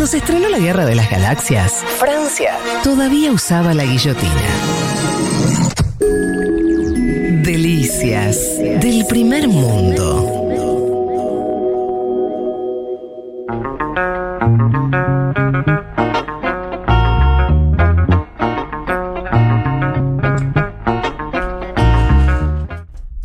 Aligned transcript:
Cuando 0.00 0.12
se 0.12 0.16
estrenó 0.16 0.48
la 0.48 0.58
Guerra 0.58 0.86
de 0.86 0.94
las 0.94 1.10
Galaxias, 1.10 1.84
Francia 1.98 2.56
todavía 2.82 3.30
usaba 3.32 3.74
la 3.74 3.84
guillotina. 3.84 4.32
Delicias 7.42 8.56
del 8.56 9.04
primer 9.06 9.46
mundo. 9.46 10.40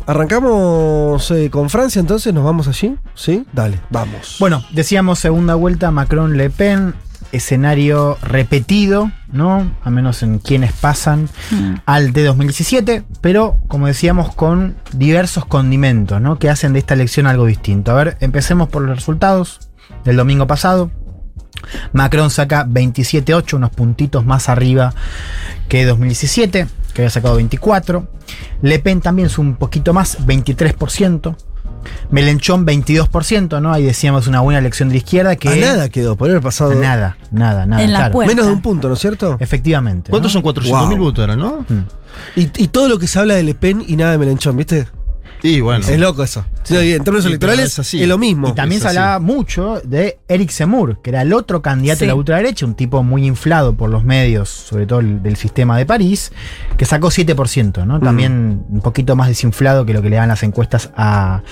Arrancamos 0.04 0.65
eh, 1.30 1.50
con 1.50 1.70
Francia, 1.70 2.00
entonces 2.00 2.32
nos 2.32 2.44
vamos 2.44 2.68
allí. 2.68 2.96
¿Sí? 3.14 3.44
Dale, 3.52 3.80
vamos. 3.90 4.36
Bueno, 4.38 4.64
decíamos 4.72 5.18
segunda 5.18 5.54
vuelta 5.54 5.90
Macron-Le 5.90 6.50
Pen, 6.50 6.94
escenario 7.32 8.18
repetido, 8.22 9.10
¿no? 9.32 9.70
A 9.82 9.90
menos 9.90 10.22
en 10.22 10.38
quienes 10.38 10.72
pasan 10.72 11.28
al 11.84 12.12
de 12.12 12.24
2017, 12.24 13.04
pero 13.20 13.56
como 13.68 13.86
decíamos 13.86 14.34
con 14.34 14.76
diversos 14.92 15.44
condimentos, 15.44 16.20
¿no? 16.20 16.38
Que 16.38 16.50
hacen 16.50 16.72
de 16.72 16.80
esta 16.80 16.94
elección 16.94 17.26
algo 17.26 17.46
distinto. 17.46 17.92
A 17.92 17.94
ver, 17.94 18.16
empecemos 18.20 18.68
por 18.68 18.82
los 18.82 18.96
resultados 18.96 19.60
del 20.04 20.16
domingo 20.16 20.46
pasado. 20.46 20.90
Macron 21.92 22.30
saca 22.30 22.66
27.8, 22.66 23.54
unos 23.54 23.70
puntitos 23.70 24.24
más 24.24 24.48
arriba 24.48 24.94
que 25.68 25.84
2017, 25.84 26.66
que 26.96 27.02
había 27.02 27.10
sacado 27.10 27.36
24. 27.36 28.08
Le 28.62 28.78
Pen 28.78 29.02
también 29.02 29.26
es 29.26 29.38
un 29.38 29.56
poquito 29.56 29.92
más, 29.92 30.18
23%. 30.26 31.36
Melenchón 32.10 32.66
22%, 32.66 33.60
¿no? 33.60 33.72
Ahí 33.72 33.84
decíamos 33.84 34.26
una 34.26 34.40
buena 34.40 34.58
elección 34.58 34.88
de 34.88 34.94
la 34.94 34.98
izquierda 34.98 35.36
que... 35.36 35.48
A 35.50 35.56
nada 35.56 35.88
quedó, 35.88 36.16
por 36.16 36.30
haber 36.30 36.42
pasado. 36.42 36.74
Nada, 36.74 37.16
nada, 37.30 37.64
nada. 37.66 37.82
En 37.84 37.92
la 37.92 37.98
claro. 37.98 38.12
puerta. 38.14 38.34
Menos 38.34 38.46
de 38.46 38.52
un 38.52 38.62
punto, 38.62 38.88
¿no 38.88 38.94
es 38.94 39.00
cierto? 39.00 39.36
Efectivamente. 39.38 40.10
¿Cuántos 40.10 40.30
¿no? 40.30 40.32
son 40.32 40.42
400 40.42 40.88
mil 40.88 40.98
Wow. 40.98 41.06
votos 41.06 41.24
eran, 41.24 41.38
no? 41.38 41.64
Mm. 41.68 42.40
Y, 42.40 42.64
y 42.64 42.68
todo 42.68 42.88
lo 42.88 42.98
que 42.98 43.06
se 43.06 43.18
habla 43.18 43.34
de 43.34 43.42
Le 43.44 43.54
Pen 43.54 43.84
y 43.86 43.94
nada 43.96 44.12
de 44.12 44.18
Melenchón, 44.18 44.56
¿viste? 44.56 44.88
Y 45.42 45.60
bueno. 45.60 45.86
Es 45.86 46.00
loco 46.00 46.24
eso. 46.24 46.44
Sí, 46.66 46.92
en 46.94 47.04
términos 47.04 47.24
Sí, 47.24 47.28
electorales 47.28 47.64
es 47.66 47.78
así. 47.78 48.02
es 48.02 48.08
lo 48.08 48.18
mismo. 48.18 48.48
Y 48.48 48.52
también 48.52 48.78
es 48.78 48.82
se 48.82 48.88
así. 48.88 48.96
hablaba 48.98 49.18
mucho 49.20 49.80
de 49.84 50.18
Eric 50.28 50.50
Zemmour, 50.50 51.00
que 51.00 51.10
era 51.10 51.22
el 51.22 51.32
otro 51.32 51.62
candidato 51.62 52.00
de 52.00 52.06
la 52.08 52.14
ultraderecha, 52.14 52.66
un 52.66 52.74
tipo 52.74 53.02
muy 53.02 53.24
inflado 53.26 53.74
por 53.74 53.88
los 53.90 54.04
medios, 54.04 54.48
sobre 54.48 54.86
todo 54.86 55.00
el- 55.00 55.22
del 55.22 55.36
sistema 55.36 55.78
de 55.78 55.86
París, 55.86 56.32
que 56.76 56.84
sacó 56.84 57.10
7%, 57.10 57.86
¿no? 57.86 58.00
También 58.00 58.64
un 58.68 58.80
poquito 58.80 59.14
más 59.16 59.28
desinflado 59.28 59.86
que 59.86 59.92
lo 59.92 60.02
que 60.02 60.10
le 60.10 60.16
dan 60.16 60.28
las 60.28 60.42
encuestas 60.42 60.90
a. 60.96 61.42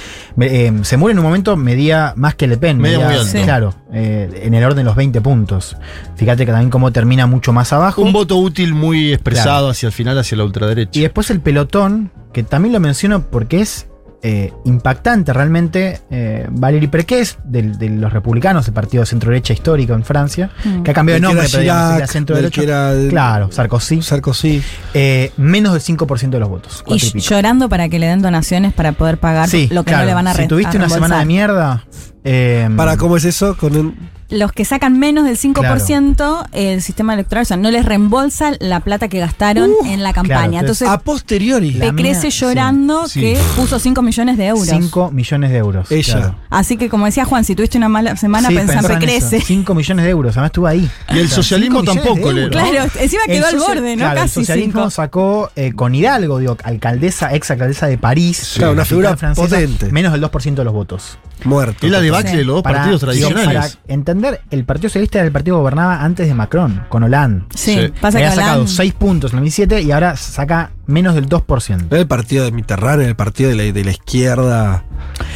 Eh, 0.40 0.72
Zemmour 0.82 1.10
en 1.10 1.18
un 1.18 1.24
momento 1.24 1.56
medía 1.56 2.12
más 2.16 2.34
que 2.34 2.46
Le 2.46 2.56
Pen, 2.56 2.78
Medía 2.78 2.98
medía, 2.98 3.18
muy 3.22 3.26
alto. 3.26 3.42
Claro, 3.44 3.74
eh, 3.92 4.40
en 4.42 4.54
el 4.54 4.64
orden 4.64 4.78
de 4.78 4.84
los 4.84 4.96
20 4.96 5.20
puntos. 5.20 5.76
Fíjate 6.16 6.44
que 6.44 6.52
también 6.52 6.70
cómo 6.70 6.90
termina 6.92 7.26
mucho 7.26 7.52
más 7.52 7.72
abajo. 7.72 8.02
Un 8.02 8.12
voto 8.12 8.36
útil 8.36 8.74
muy 8.74 9.12
expresado 9.12 9.44
Claro. 9.58 9.68
hacia 9.68 9.86
el 9.86 9.92
final, 9.92 10.18
hacia 10.18 10.36
la 10.38 10.44
ultraderecha. 10.44 10.90
Y 10.98 11.02
después 11.02 11.30
el 11.30 11.40
pelotón, 11.40 12.10
que 12.32 12.42
también 12.42 12.72
lo 12.72 12.80
menciono 12.80 13.22
porque 13.30 13.60
es 13.60 13.86
eh, 14.26 14.52
impactante 14.64 15.34
realmente. 15.34 16.00
Eh, 16.10 16.46
Valérie 16.50 16.88
Pécresse, 16.88 17.36
del- 17.44 17.76
de, 17.78 17.90
los 17.90 18.10
republicanos, 18.10 18.66
el 18.66 18.72
partido 18.72 19.02
de 19.02 19.06
centro-derecha 19.06 19.52
histórico 19.52 19.92
en 19.92 20.02
Francia, 20.02 20.48
Mm. 20.64 20.82
que 20.82 20.90
ha 20.90 20.94
cambiado 20.94 21.16
de 21.16 21.20
nombre, 21.20 21.46
pero 21.52 22.50
que 22.50 22.62
era 22.62 22.92
el- 22.92 23.08
Claro, 23.10 23.52
Sarkozy. 23.52 24.00
Sarkozy. 24.00 24.62
Eh, 24.94 25.30
menos 25.36 25.74
del 25.74 25.82
5% 25.82 26.38
de 26.38 26.40
los 26.40 26.48
votos. 26.48 26.82
Y 26.86 26.94
y 27.18 27.20
llorando 27.20 27.68
para 27.68 27.90
que 27.90 27.98
le 27.98 28.06
den 28.06 28.22
donaciones 28.22 28.72
para 28.72 28.92
poder 28.92 29.18
pagar 29.18 29.48
Sí, 29.50 29.68
lo 29.70 29.82
que 29.84 29.90
claro. 29.90 30.04
no 30.04 30.08
le 30.08 30.14
van 30.14 30.26
a 30.28 30.34
Si 30.34 30.48
tuviste 30.48 30.78
a 30.78 30.80
una 30.80 30.88
semana 30.88 31.18
de 31.18 31.26
mierda. 31.26 31.84
eh, 32.24 32.68
Para, 32.74 32.96
¿cómo 32.96 33.18
es 33.18 33.26
eso? 33.26 33.56
Con 33.58 33.76
un- 33.76 33.94
Los 34.34 34.52
que 34.52 34.64
sacan 34.64 34.98
menos 34.98 35.24
del 35.24 35.36
5%, 35.38 36.46
el 36.52 36.82
sistema 36.82 37.14
electoral, 37.14 37.42
o 37.42 37.44
sea, 37.44 37.56
no 37.56 37.70
les 37.70 37.84
reembolsa 37.84 38.52
la 38.60 38.80
plata 38.80 39.08
que 39.08 39.18
gastaron 39.20 39.70
Uh, 39.70 39.86
en 39.86 40.02
la 40.02 40.12
campaña. 40.12 40.60
entonces- 40.60 40.82
Entonces, 40.82 40.88
a 40.88 40.98
posteriori. 40.98 41.72
La 41.74 41.86
te 41.90 41.94
crece 41.94 42.30
llorando 42.30 43.06
sí. 43.08 43.20
que 43.20 43.38
puso 43.56 43.78
5 43.78 44.02
millones 44.02 44.36
de 44.36 44.46
euros. 44.46 44.66
5 44.66 45.10
millones 45.10 45.50
de 45.50 45.56
euros. 45.58 45.90
Ella. 45.90 46.14
claro. 46.16 46.36
Así 46.50 46.76
que, 46.76 46.88
como 46.88 47.06
decía 47.06 47.24
Juan, 47.24 47.44
si 47.44 47.54
tuviste 47.54 47.78
una 47.78 47.88
mala 47.88 48.16
semana, 48.16 48.48
Sí, 48.48 48.54
pensá 48.56 48.80
en 48.80 48.98
crece. 49.00 49.36
eso. 49.36 49.46
5 49.46 49.74
millones 49.74 50.04
de 50.04 50.10
euros, 50.10 50.32
además 50.36 50.48
estuvo 50.48 50.66
ahí. 50.66 50.88
Y 51.12 51.18
el 51.18 51.28
socialismo 51.28 51.80
5 51.80 51.92
millones 51.94 52.04
tampoco 52.12 52.32
le-. 52.32 52.48
Claro, 52.50 52.90
encima 53.00 53.22
El 53.26 53.32
quedó 53.36 53.46
al 53.46 53.52
social- 53.52 53.76
borde, 53.76 53.96
¿no? 53.96 54.00
claro, 54.04 54.20
Casi 54.20 54.40
El 54.40 54.46
socialismo 54.46 54.80
cinco. 54.80 54.90
sacó 54.90 55.50
eh, 55.56 55.72
con 55.74 55.94
Hidalgo, 55.94 56.38
digo, 56.38 56.56
alcaldesa, 56.64 57.34
ex 57.34 57.50
alcaldesa 57.50 57.86
de 57.86 57.98
París. 57.98 58.54
Claro, 58.56 58.72
una 58.72 58.84
figura 58.84 59.16
francesa, 59.16 59.46
potente. 59.48 59.90
Menos 59.92 60.12
del 60.12 60.20
2% 60.22 60.54
de 60.54 60.64
los 60.64 60.72
votos. 60.74 61.18
Muerto. 61.44 61.86
Es 61.86 61.92
la 61.92 62.00
debacle 62.00 62.36
de 62.36 62.44
los 62.44 62.56
dos 62.56 62.62
Para- 62.62 62.78
partidos 62.78 63.00
digo, 63.14 63.28
tradicionales. 63.28 63.76
para 63.76 63.94
entender, 63.94 64.40
el 64.50 64.64
Partido 64.64 64.88
Socialista 64.88 65.18
era 65.18 65.26
el 65.26 65.32
partido 65.32 65.56
que 65.56 65.60
gobernaba 65.60 66.02
antes 66.02 66.26
de 66.26 66.34
Macron, 66.34 66.84
con 66.88 67.02
Hollande. 67.02 67.44
Sí, 67.54 67.74
Sí. 67.74 67.92
pasa 68.00 68.18
que 68.18 68.24
Había 68.26 68.34
sacado 68.36 68.62
Hollande- 68.62 68.72
6 68.72 68.92
puntos 68.94 69.32
en 69.32 69.38
el 69.38 69.44
2017 69.44 69.82
y 69.82 69.92
ahora 69.92 70.16
saca 70.16 70.70
menos 70.86 71.14
del 71.14 71.26
2%. 71.28 71.86
Era 71.94 72.00
el 72.00 72.06
partido 72.08 72.44
de 72.44 72.52
Mitterrand, 72.52 73.00
era 73.00 73.08
el 73.10 73.16
partido 73.16 73.50
de 73.50 73.56
la, 73.56 73.62
de 73.72 73.84
la 73.84 73.90
izquierda. 73.90 74.84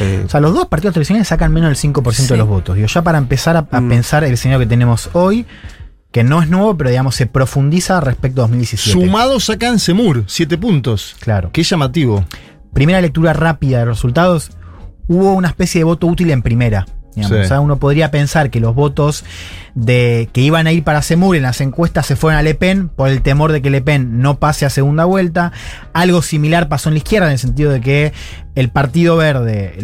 eh, 0.01 0.23
O 0.27 0.29
sea, 0.29 0.41
los 0.41 0.55
dos 0.55 0.67
partidos 0.67 0.95
tradicionales 0.95 1.29
sacan 1.29 1.53
menos 1.53 1.69
del 1.69 1.77
5% 1.77 2.35
de 2.35 2.39
Sí. 2.39 2.39
los 2.39 2.49
votos. 2.49 2.75
Digo, 2.77 2.89
ya 2.89 3.03
para 3.03 3.19
empezar 3.19 3.57
a, 3.57 3.67
a 3.71 3.81
Mm. 3.81 3.89
pensar 3.89 4.25
el 4.25 4.33
escenario 4.35 4.61
que 4.61 4.67
tenemos 4.67 5.11
hoy, 5.13 5.47
que 6.11 6.25
no 6.25 6.43
es 6.43 6.49
nuevo, 6.49 6.77
pero 6.77 6.89
digamos 6.91 7.15
se 7.15 7.27
profundiza 7.27 8.01
respecto 8.01 8.41
a 8.41 8.45
2017. 8.45 8.93
Sumados 9.07 9.45
sacan 9.45 9.79
Semur, 9.79 10.25
7 10.27 10.57
puntos. 10.57 11.17
Claro. 11.21 11.51
Qué 11.53 11.63
llamativo. 11.63 12.25
primera 12.73 13.01
lectura 13.01 13.33
rápida 13.33 13.79
de 13.81 13.85
resultados, 13.87 14.51
hubo 15.09 15.33
una 15.33 15.49
especie 15.49 15.81
de 15.81 15.85
voto 15.85 16.07
útil 16.07 16.31
en 16.31 16.43
primera. 16.43 16.87
Sí. 17.15 17.23
O 17.35 17.45
sea, 17.45 17.61
uno 17.61 17.79
podría 17.79 18.13
pensar 18.13 18.49
que 18.51 18.61
los 18.61 18.75
votos 18.77 19.25
de 19.78 20.28
que 20.33 20.41
iban 20.41 20.66
a 20.66 20.72
ir 20.72 20.83
para 20.83 21.03
Semur 21.03 21.37
en 21.37 21.43
las 21.43 21.61
encuestas 21.61 22.05
se 22.06 22.16
fueron 22.16 22.39
a 22.39 22.43
Le 22.43 22.56
Pen 22.56 22.89
por 22.89 23.09
el 23.09 23.22
temor 23.22 23.53
de 23.53 23.62
que 23.62 23.71
Le 23.71 23.81
Pen 23.81 24.21
no 24.21 24.41
pase 24.41 24.66
a 24.66 24.71
segunda 24.71 25.05
vuelta. 25.05 25.53
Algo 25.93 26.21
similar 26.21 26.69
pasó 26.69 26.89
en 26.89 26.94
la 26.94 26.99
izquierda 26.99 27.28
en 27.28 27.34
el 27.34 27.39
sentido 27.39 27.71
de 27.71 27.81
que 27.81 28.12
el 28.59 28.71
Partido 28.71 29.16
Verde, 29.16 29.78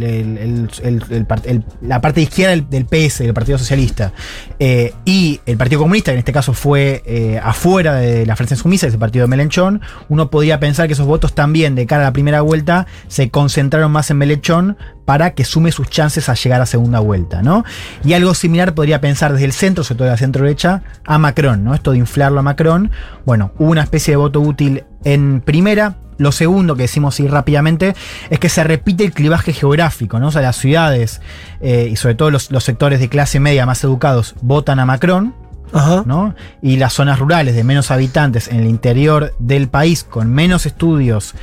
la 1.80 2.00
parte 2.00 2.22
izquierda 2.22 2.56
del, 2.68 2.86
PS, 2.86 3.18
del 3.18 3.32
Partido 3.32 3.56
Socialista, 3.56 4.12
eh, 4.58 4.92
y 5.04 5.40
el 5.46 5.56
Partido 5.56 5.80
Comunista, 5.80 6.10
que 6.10 6.14
en 6.14 6.18
este 6.18 6.32
caso 6.32 6.54
fue 6.54 7.00
eh, 7.06 7.40
afuera 7.40 7.94
de 7.94 8.26
la 8.26 8.34
Francia 8.34 8.56
Sumisa, 8.56 8.86
que 8.86 8.88
es 8.88 8.94
el 8.94 8.98
partido 8.98 9.22
de 9.24 9.28
Melenchón, 9.28 9.80
uno 10.08 10.28
podría 10.28 10.58
pensar 10.58 10.88
que 10.88 10.94
esos 10.94 11.06
votos 11.06 11.36
también 11.36 11.76
de 11.76 11.86
cara 11.86 12.02
a 12.02 12.06
la 12.06 12.12
primera 12.12 12.40
vuelta 12.40 12.88
se 13.06 13.30
concentraron 13.30 13.92
más 13.92 14.10
en 14.10 14.16
Melenchón 14.18 14.76
para 15.04 15.34
que 15.34 15.44
sume 15.44 15.70
sus 15.70 15.88
chances 15.88 16.28
a 16.28 16.34
llegar 16.34 16.60
a 16.60 16.66
segunda 16.66 16.98
vuelta, 16.98 17.42
¿no? 17.42 17.64
Y 18.04 18.14
algo 18.14 18.34
similar 18.34 18.74
podría 18.74 19.00
pensar 19.00 19.32
desde 19.32 19.44
el 19.44 19.52
centro, 19.52 19.83
sobre 19.84 19.98
todo 19.98 20.04
de 20.06 20.12
la 20.12 20.16
centro 20.16 20.44
derecha, 20.44 20.82
a 21.04 21.18
Macron, 21.18 21.64
¿no? 21.64 21.74
Esto 21.74 21.92
de 21.92 21.98
inflarlo 21.98 22.40
a 22.40 22.42
Macron. 22.42 22.90
Bueno, 23.24 23.52
hubo 23.58 23.70
una 23.70 23.82
especie 23.82 24.12
de 24.12 24.16
voto 24.16 24.40
útil 24.40 24.84
en 25.04 25.40
primera. 25.40 25.96
Lo 26.16 26.30
segundo 26.30 26.76
que 26.76 26.82
decimos 26.82 27.18
ir 27.18 27.30
rápidamente 27.30 27.94
es 28.30 28.38
que 28.38 28.48
se 28.48 28.62
repite 28.62 29.04
el 29.04 29.12
clivaje 29.12 29.52
geográfico, 29.52 30.20
¿no? 30.20 30.28
O 30.28 30.30
sea, 30.30 30.42
las 30.42 30.56
ciudades 30.56 31.20
eh, 31.60 31.88
y 31.90 31.96
sobre 31.96 32.14
todo 32.14 32.30
los, 32.30 32.50
los 32.50 32.62
sectores 32.62 33.00
de 33.00 33.08
clase 33.08 33.40
media 33.40 33.66
más 33.66 33.82
educados 33.82 34.34
votan 34.40 34.78
a 34.78 34.86
Macron, 34.86 35.34
Ajá. 35.72 36.02
¿no? 36.06 36.34
Y 36.62 36.76
las 36.76 36.92
zonas 36.92 37.18
rurales 37.18 37.54
de 37.56 37.64
menos 37.64 37.90
habitantes 37.90 38.48
en 38.48 38.60
el 38.60 38.66
interior 38.66 39.34
del 39.38 39.68
país 39.68 40.04
con 40.04 40.30
menos 40.32 40.66
estudios 40.66 41.34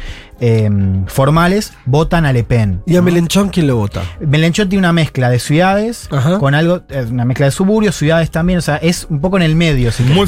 eh, 0.43 0.69
formales 1.07 1.73
votan 1.85 2.25
a 2.25 2.33
Le 2.33 2.43
Pen. 2.43 2.81
¿Y 2.87 2.93
a 2.95 2.99
¿no? 2.99 3.03
Melenchón 3.03 3.49
quién 3.49 3.67
lo 3.67 3.75
vota? 3.75 4.01
Melenchón 4.19 4.69
tiene 4.69 4.79
una 4.79 4.93
mezcla 4.93 5.29
de 5.29 5.37
ciudades 5.37 6.07
Ajá. 6.11 6.39
con 6.39 6.55
algo, 6.55 6.81
eh, 6.89 7.05
una 7.11 7.25
mezcla 7.25 7.45
de 7.45 7.51
suburbios, 7.51 7.95
ciudades 7.95 8.31
también, 8.31 8.57
o 8.57 8.61
sea, 8.61 8.77
es 8.77 9.05
un 9.09 9.21
poco 9.21 9.37
en 9.37 9.43
el 9.43 9.55
medio. 9.55 9.91
si 9.91 10.01
Muy 10.03 10.25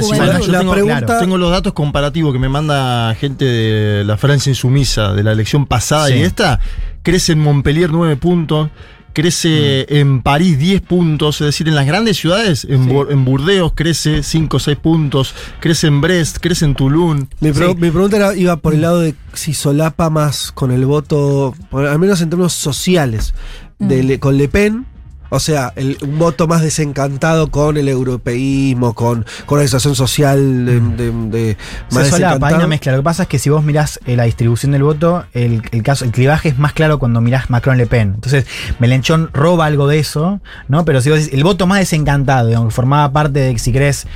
la- 0.00 0.16
ciudades. 0.18 0.38
La- 0.38 0.46
Yo 0.46 0.52
la 0.52 0.58
tengo, 0.60 0.72
pregunta- 0.72 1.06
claro, 1.06 1.20
tengo 1.20 1.38
los 1.38 1.50
datos 1.50 1.72
comparativos 1.72 2.32
que 2.32 2.38
me 2.38 2.48
manda 2.48 3.12
gente 3.16 3.44
de 3.44 4.04
la 4.04 4.16
Francia 4.16 4.50
insumisa 4.50 5.14
de 5.14 5.22
la 5.24 5.32
elección 5.32 5.66
pasada 5.66 6.06
Sí. 6.08 6.14
y 6.14 6.22
esta. 6.22 6.60
Crece 7.02 7.32
en 7.32 7.40
Montpellier 7.40 7.90
9 7.90 8.16
puntos. 8.16 8.68
Crece 9.12 9.86
Mm. 9.90 9.94
en 9.94 10.22
París 10.22 10.58
10 10.58 10.80
puntos, 10.82 11.40
es 11.40 11.46
decir, 11.46 11.68
en 11.68 11.74
las 11.74 11.86
grandes 11.86 12.16
ciudades, 12.16 12.64
en, 12.64 12.84
Sí. 12.84 12.90
Bur- 12.90 13.10
en 13.10 13.24
Burdeos 13.24 13.72
crece 13.74 14.22
5 14.22 14.56
o 14.58 14.60
6 14.60 14.76
puntos, 14.78 15.34
crece 15.60 15.88
en 15.88 16.00
Brest, 16.00 16.38
crece 16.40 16.64
en 16.64 16.74
Toulon. 16.74 17.28
Mi, 17.40 17.52
pro- 17.52 17.70
Sí. 17.72 17.76
mi 17.78 17.90
pregunta 17.90 18.16
era- 18.16 18.36
iba 18.36 18.56
por 18.56 18.74
el 18.74 18.82
lado 18.82 19.00
de 19.00 19.14
si 19.34 19.52
solapa 19.54 20.10
más 20.10 20.52
con 20.52 20.70
el 20.70 20.86
voto, 20.86 21.54
al 21.72 21.98
menos 21.98 22.20
en 22.20 22.30
términos 22.30 22.52
sociales, 22.52 23.34
de 23.78 24.02
Le- 24.02 24.18
con 24.20 24.36
Le 24.36 24.46
Pen. 24.48 24.86
O 25.30 25.40
sea, 25.40 25.72
el- 25.76 25.96
un 26.02 26.18
voto 26.18 26.46
más 26.46 26.60
desencantado 26.62 27.50
con 27.50 27.76
el 27.76 27.88
europeísmo, 27.88 28.94
con, 28.94 29.24
con 29.46 29.58
la 29.58 29.64
situación 29.64 29.94
social 29.94 30.66
de, 30.66 30.80
de- 30.80 31.12
de- 31.30 31.56
más 31.92 32.04
Se 32.06 32.10
solapa, 32.12 32.48
hay 32.48 32.54
una 32.54 32.66
mezcla. 32.66 32.92
Lo 32.92 32.98
que 32.98 33.04
pasa 33.04 33.22
es 33.24 33.28
que 33.28 33.38
si 33.38 33.48
vos 33.50 33.64
mirás 33.64 33.98
eh, 34.06 34.16
la 34.16 34.24
distribución 34.24 34.72
del 34.72 34.82
voto, 34.82 35.24
el, 35.32 35.62
el 35.72 35.82
caso, 35.82 36.04
el 36.04 36.10
clivaje 36.12 36.50
es 36.50 36.58
más 36.58 36.72
claro 36.72 36.98
cuando 36.98 37.20
mirás 37.20 37.50
Macron-Le 37.50 37.86
Pen. 37.86 38.12
Entonces, 38.14 38.46
Melenchón 38.78 39.30
roba 39.32 39.66
algo 39.66 39.86
de 39.88 39.98
eso, 39.98 40.40
¿no? 40.68 40.84
Pero 40.84 41.00
si 41.00 41.10
vos 41.10 41.18
decís, 41.20 41.34
el 41.34 41.44
voto 41.44 41.66
más 41.66 41.78
desencantado, 41.78 42.48
digamos, 42.48 42.72
formaba 42.74 43.12
parte 43.12 43.40
de, 43.40 43.58
si 43.58 43.72
querés, 43.72 44.06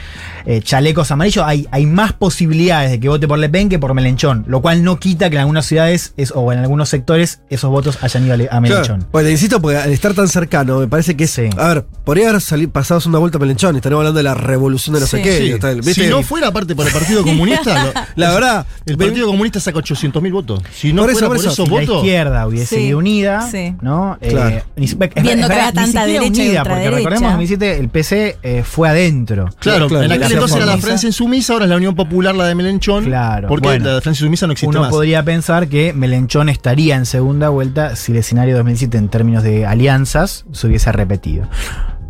eh, 0.47 0.61
chalecos 0.63 1.11
amarillos, 1.11 1.45
hay, 1.47 1.67
hay 1.71 1.87
más 1.87 2.13
posibilidades 2.13 2.91
de 2.91 3.01
que 3.01 3.09
vote 3.09 3.27
por 3.29 3.39
Le 3.39 3.49
Pen 3.49 3.69
que 3.69 3.79
por 3.79 3.95
Melenchón. 3.95 4.45
Lo 4.47 4.61
cual 4.61 4.83
no 4.85 4.99
quita 4.99 5.29
que 5.31 5.37
en 5.37 5.41
algunas 5.41 5.67
ciudades 5.67 6.13
es- 6.17 6.33
o 6.35 6.53
en 6.53 6.59
algunos 6.61 6.89
sectores 6.89 7.41
esos 7.51 7.71
votos 7.71 7.99
hayan 8.03 8.25
ido 8.25 8.35
a, 8.35 8.37
Le- 8.37 8.45
a 8.45 8.49
Claro. 8.49 8.63
Melenchón. 8.63 9.07
Bueno, 9.13 9.29
insisto, 9.29 9.61
porque 9.61 9.77
al 9.79 9.91
estar 9.93 10.15
tan 10.15 10.29
cercano, 10.29 10.81
me 10.81 10.87
parece 10.89 11.04
parece 11.05 11.17
que 11.17 11.25
es. 11.25 11.31
Sí. 11.31 11.49
A 11.59 11.69
ver, 11.69 11.85
podría 12.05 12.29
haber 12.31 12.41
salido, 12.41 12.71
pasado 12.71 13.01
una 13.07 13.19
vuelta 13.19 13.39
Melenchón. 13.39 13.75
y 13.75 13.79
Estaríamos 13.79 14.03
hablando 14.03 14.19
de 14.19 14.23
la 14.23 14.35
revolución 14.35 14.95
de 14.95 15.01
no 15.01 15.07
sé 15.07 15.17
Sí. 15.19 15.23
qué. 15.23 15.39
Sí. 15.39 15.53
y 15.55 15.59
tal, 15.59 15.77
¿viste? 15.83 16.05
Si 16.05 16.11
no 16.11 16.23
fuera 16.23 16.51
parte 16.53 16.75
por 16.75 16.87
el 16.87 16.93
Partido 16.93 17.23
Comunista, 17.23 17.85
lo- 17.85 17.93
La 18.17 18.33
verdad, 18.33 18.67
el 18.87 18.97
ven- 18.97 19.09
Partido 19.09 19.27
Comunista 19.27 19.61
saca 19.61 19.79
800 19.79 20.23
mil 20.23 20.33
votos. 20.33 20.63
Si 20.73 20.93
no 20.93 21.03
Por 21.03 21.11
eso, 21.11 21.19
fuera 21.19 21.29
por 21.29 21.37
por, 21.37 21.45
eso. 21.45 21.53
esos 21.53 21.69
Si 21.69 21.75
la 21.75 21.81
votos. 21.81 21.97
izquierda 22.05 22.47
hubiese 22.47 22.77
Sí, 22.77 22.83
ido 22.83 22.99
unida, 22.99 23.49
sí. 23.51 23.75
¿no? 23.83 24.17
Eh, 24.21 24.63
ni 24.77 24.85
es- 24.87 24.97
Viendo 24.99 25.49
que 25.49 25.55
ni 25.55 25.73
tanta 25.73 26.07
derecha 26.07 26.43
y 26.43 26.47
unida, 26.49 26.63
porque 26.65 26.91
recordemos, 26.91 27.23
2017 27.33 27.79
el 27.81 27.89
PC 27.89 28.39
eh, 28.43 28.63
fue 28.65 28.89
adentro. 28.89 29.49
Claro, 29.59 29.89
Claro, 29.89 30.03
en 30.05 30.09
la 30.09 30.15
aquel 30.17 30.33
entonces 30.33 30.57
era 30.57 30.67
la. 30.67 30.79
Francia 30.79 31.07
insumisa, 31.07 31.53
ahora 31.55 31.65
es 31.67 31.71
la 31.71 31.77
Unión 31.77 31.95
Popular, 31.95 32.35
la 32.35 32.47
de 32.47 32.55
Melenchón. 32.55 33.05
Claro, 33.05 33.49
Porque 33.49 33.69
bueno. 33.69 33.85
la 33.87 33.95
de 33.97 34.01
Francia 34.01 34.23
insumisa 34.23 34.47
no 34.47 34.53
existe 34.53 34.69
Uno 34.71 34.81
más. 34.83 34.91
podría 34.91 35.23
pensar 35.25 35.69
que 35.69 35.93
Melenchón 35.93 36.49
estaría 36.49 36.97
en 36.97 37.07
segunda 37.07 37.49
vuelta 37.49 37.97
si 37.97 38.13
el 38.13 38.19
escenario 38.19 38.57
2007 38.57 38.99
en 38.99 39.09
términos 39.09 39.43
de 39.43 39.67
alianzas 39.67 40.45
se 40.53 40.67
hubiese 40.67 40.91
repetido. 40.95 41.47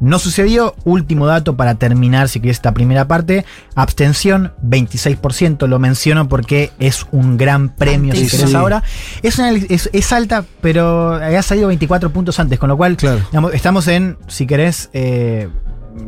No 0.01 0.19
sucedió. 0.19 0.75
Último 0.85 1.27
dato 1.27 1.57
para 1.57 1.77
terminar, 1.77 2.29
si 2.29 2.41
quieres, 2.41 2.57
esta 2.59 2.75
primera 2.75 3.07
parte. 3.07 3.45
Abstención, 3.75 4.53
26%. 4.63 5.67
Lo 5.69 5.79
menciono 5.79 6.29
porque 6.29 6.73
es 6.79 7.07
un 7.13 7.37
gran 7.37 7.69
premio, 7.71 8.15
si 8.15 8.27
querés 8.29 8.51
Sí. 8.51 8.57
ahora. 8.57 8.83
Es, 9.23 9.39
una- 9.39 9.51
es, 9.53 9.89
es 9.93 10.13
alta, 10.13 10.45
pero 10.61 11.15
había 11.15 11.43
salido 11.43 11.69
24 11.69 12.11
puntos 12.11 12.39
antes, 12.41 12.59
con 12.59 12.69
lo 12.69 12.77
cual 12.77 12.97
Claro. 12.97 13.21
digamos, 13.31 13.55
estamos 13.55 13.87
en, 13.89 14.19
si 14.27 14.47
querés, 14.47 14.91
eh, 14.93 15.49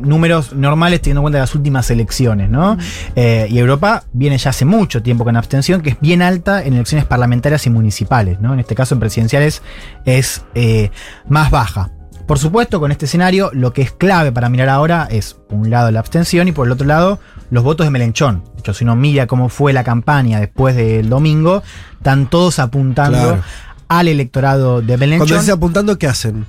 números 0.01 0.53
normales 0.53 1.01
teniendo 1.01 1.21
en 1.21 1.23
cuenta 1.23 1.39
las 1.39 1.55
últimas 1.55 1.89
elecciones, 1.89 2.49
¿no? 2.49 2.77
Eh, 3.15 3.47
y 3.49 3.57
Europa 3.57 4.03
viene 4.11 4.37
ya 4.37 4.49
hace 4.49 4.65
mucho 4.65 5.01
tiempo 5.01 5.23
con 5.23 5.37
abstención, 5.37 5.81
que 5.81 5.91
es 5.91 5.99
bien 6.01 6.21
alta 6.21 6.61
en 6.61 6.73
elecciones 6.73 7.05
parlamentarias 7.05 7.65
y 7.67 7.69
municipales, 7.69 8.41
¿no? 8.41 8.53
En 8.53 8.59
este 8.59 8.75
caso 8.75 8.95
en 8.95 8.99
presidenciales 8.99 9.61
es 10.03 10.43
eh, 10.55 10.91
más 11.29 11.51
baja. 11.51 11.91
Por 12.27 12.39
supuesto, 12.39 12.79
con 12.81 12.91
este 12.91 13.05
escenario, 13.05 13.49
lo 13.53 13.71
que 13.71 13.81
es 13.81 13.91
clave 13.93 14.31
para 14.33 14.49
mirar 14.49 14.67
ahora 14.69 15.07
es, 15.09 15.33
por 15.33 15.59
un 15.59 15.69
lado, 15.69 15.89
la 15.91 15.99
abstención 16.01 16.47
y 16.49 16.51
por 16.51 16.67
el 16.67 16.73
otro 16.73 16.85
lado, 16.85 17.19
los 17.51 17.63
votos 17.63 17.85
de 17.87 17.91
Melenchón. 17.91 18.43
De 18.55 18.59
hecho, 18.59 18.73
si 18.73 18.83
uno 18.83 18.95
mira 18.97 19.27
cómo 19.27 19.47
fue 19.47 19.71
la 19.71 19.85
campaña 19.85 20.39
después 20.39 20.75
del 20.75 21.07
domingo, 21.09 21.63
están 21.97 22.29
todos 22.29 22.59
apuntando 22.59 23.17
Claro. 23.17 23.41
al 23.87 24.07
electorado 24.09 24.81
de 24.81 24.97
Melenchón. 24.97 25.27
Cuando 25.27 25.41
dice 25.41 25.51
apuntando, 25.53 25.97
¿qué 25.97 26.07
hacen? 26.07 26.45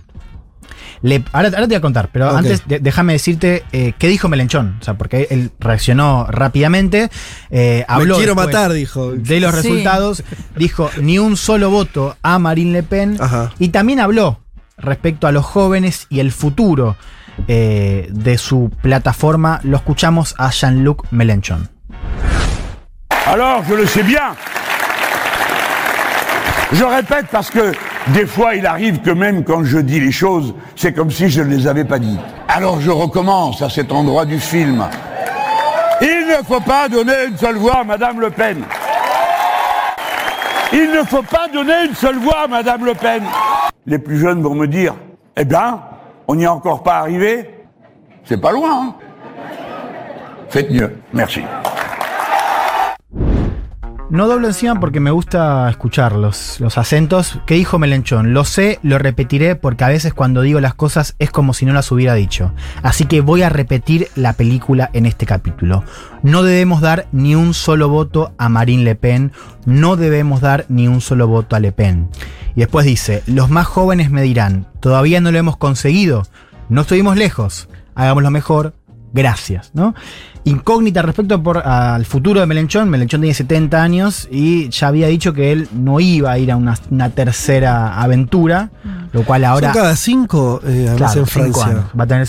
Le- 1.01 1.23
ahora, 1.33 1.47
ahora 1.51 1.61
te 1.61 1.67
voy 1.67 1.75
a 1.77 1.81
contar, 1.81 2.09
pero 2.13 2.37
antes 2.37 2.67
de- 2.67 2.81
déjame 2.81 3.13
decirte 3.13 3.63
eh, 3.71 3.93
qué 4.01 4.09
dijo 4.09 4.29
Melenchón. 4.29 4.79
O 4.81 4.85
sea, 4.85 4.95
porque 4.95 5.29
él 5.31 5.53
reaccionó 5.61 6.27
rápidamente. 6.29 7.09
eh, 7.51 7.85
habló 7.87 8.15
Me 8.15 8.19
quiero 8.25 8.35
después 8.35 8.53
matar, 8.53 8.73
dijo. 8.73 9.13
De 9.13 9.39
los 9.39 9.53
Sí. 9.55 9.57
resultados, 9.63 10.25
dijo 10.57 10.91
ni 11.01 11.21
un 11.21 11.37
solo 11.37 11.71
voto 11.71 12.17
a 12.21 12.41
Marine 12.41 12.73
Le 12.73 12.83
Pen. 12.83 13.17
Ajá. 13.21 13.53
Y 13.61 13.69
también 13.69 14.01
habló 14.01 14.41
respecto 14.79 15.27
a 15.27 15.33
los 15.33 15.45
jóvenes 15.45 16.07
y 16.11 16.21
el 16.21 16.33
futuro 16.33 16.97
eh, 17.47 18.09
de 18.11 18.39
su 18.39 18.71
plataforma. 18.83 19.61
Lo 19.63 19.77
escuchamos 19.77 20.35
a 20.39 20.51
Jean-Luc 20.51 21.03
Melenchon. 21.11 21.69
Alors, 23.27 23.63
je 23.69 23.75
le 23.75 23.87
sais 23.87 24.03
bien. 24.03 24.35
Je 26.73 26.85
répète 26.85 27.27
parce 27.31 27.51
que 27.51 27.73
des 28.09 28.27
fois, 28.27 28.55
il 28.55 28.67
arrive 28.67 29.01
que 29.01 29.11
même 29.11 29.45
quand 29.45 29.65
je 29.65 29.79
dis 29.79 30.01
les 30.01 30.13
choses, 30.13 30.55
c'est 30.77 30.93
comme 30.93 31.11
si 31.11 31.29
je 31.29 31.43
ne 31.43 31.55
les 31.55 31.67
avais 31.67 31.85
pas 31.85 31.99
dites. 31.99 32.21
Alors 32.49 32.81
je 32.81 32.91
recommence 32.91 33.61
à 33.63 33.69
cet 33.69 33.93
endroit 33.93 34.25
du 34.25 34.39
film. 34.41 34.87
Il 36.01 36.27
ne 36.29 36.45
faut 36.47 36.61
pas 36.61 36.89
donner 36.89 37.27
une 37.29 37.37
seule 37.37 37.57
voix 37.57 37.81
à 37.81 37.85
Madame 37.85 38.21
Le 38.21 38.31
Pen. 38.31 38.63
Il 40.73 40.91
ne 40.93 41.03
faut 41.05 41.23
pas 41.23 41.49
donner 41.53 41.87
une 41.87 41.95
seule 41.95 42.19
voix 42.19 42.45
à 42.45 42.47
Madame 42.49 42.85
Le 42.85 42.95
Pen. 42.95 43.23
Les 43.89 43.99
plus 43.99 44.19
jeunes 44.19 44.43
vont 44.43 44.55
me 44.55 44.67
dire, 44.67 44.95
eh 45.37 45.47
bien, 45.47 45.81
on 46.29 46.35
n'y 46.35 46.45
est 46.45 46.47
encore 46.47 46.83
pas 46.83 46.99
arrivé. 46.99 47.49
C'est 48.25 48.37
pas 48.41 48.53
loin. 48.53 48.71
hein. 48.89 48.95
Faites 50.51 50.71
mieux. 50.71 50.95
Merci. 51.15 51.41
No 54.11 54.27
doblo 54.27 54.47
encima 54.47 54.81
porque 54.81 55.01
me 55.01 55.11
gusta 55.11 55.69
escuchar 55.69 56.13
los, 56.13 56.61
los 56.61 56.79
acentos. 56.79 57.39
¿Qué 57.47 57.57
dijo 57.57 57.79
Melenchón? 57.79 58.33
Lo 58.33 58.47
sé, 58.47 58.79
lo 58.83 58.97
repetiré 58.99 59.55
porque 59.55 59.85
a 59.85 59.89
veces 59.89 60.15
cuando 60.15 60.41
digo 60.41 60.61
las 60.61 60.73
cosas 60.73 61.15
es 61.19 61.31
como 61.31 61.53
si 61.53 61.67
no 61.67 61.75
las 61.75 61.93
hubiera 61.93 62.15
dicho. 62.15 62.55
Así 62.83 63.05
que 63.05 63.21
voy 63.21 63.43
a 63.43 63.51
repetir 63.51 64.09
la 64.15 64.33
película 64.33 64.89
en 64.95 65.05
este 65.05 65.27
capítulo. 65.27 65.85
No 66.23 66.43
debemos 66.43 66.81
dar 66.81 67.07
ni 67.13 67.35
un 67.35 67.53
solo 67.53 67.91
voto 67.91 68.33
a 68.39 68.49
Marine 68.49 68.83
Le 68.83 68.95
Pen. 68.95 69.33
No 69.67 69.97
debemos 69.97 70.41
dar 70.41 70.65
ni 70.71 70.89
un 70.89 71.03
solo 71.03 71.29
voto 71.29 71.55
a 71.55 71.61
Le 71.61 71.73
Pen. 71.73 72.09
Y 72.57 72.61
después 72.61 72.87
dice, 72.87 73.23
los 73.27 73.51
más 73.51 73.67
jóvenes 73.67 74.11
me 74.11 74.23
dirán, 74.23 74.69
todavía 74.81 75.21
no 75.21 75.31
lo 75.33 75.39
hemos 75.39 75.59
conseguido. 75.59 76.23
No 76.71 76.81
estuvimos 76.81 77.19
lejos. 77.19 77.69
Hagámoslo 77.95 78.31
mejor. 78.31 78.78
Gracias, 79.13 79.71
¿no? 79.75 79.95
Incógnita 80.45 81.03
respecto 81.03 81.43
por, 81.43 81.59
al 81.59 82.05
futuro 82.05 82.41
de 82.41 82.47
Melenchón. 82.47 82.89
Melenchón 82.89 83.21
tiene 83.21 83.35
70 83.35 83.83
años 83.83 84.29
y 84.31 84.69
ya 84.71 84.89
había 84.89 85.09
dicho 85.09 85.33
que 85.33 85.53
él 85.53 85.69
no 85.73 86.01
iba 86.01 86.33
a 86.33 86.39
ir 86.39 86.53
a 86.53 86.57
una, 86.57 86.79
una 86.91 87.11
tercera 87.11 88.01
aventura, 88.01 88.71
lo 89.13 89.25
cual 89.25 89.45
ahora. 89.45 89.73
Son 89.73 89.83
cada 89.83 89.97
cinco, 89.97 90.61
eh, 90.65 90.93
claro, 90.97 91.21
en 91.21 91.27
cinco 91.27 91.63
años. 91.63 91.85
Va 91.99 92.05
a 92.05 92.07
tener. 92.07 92.29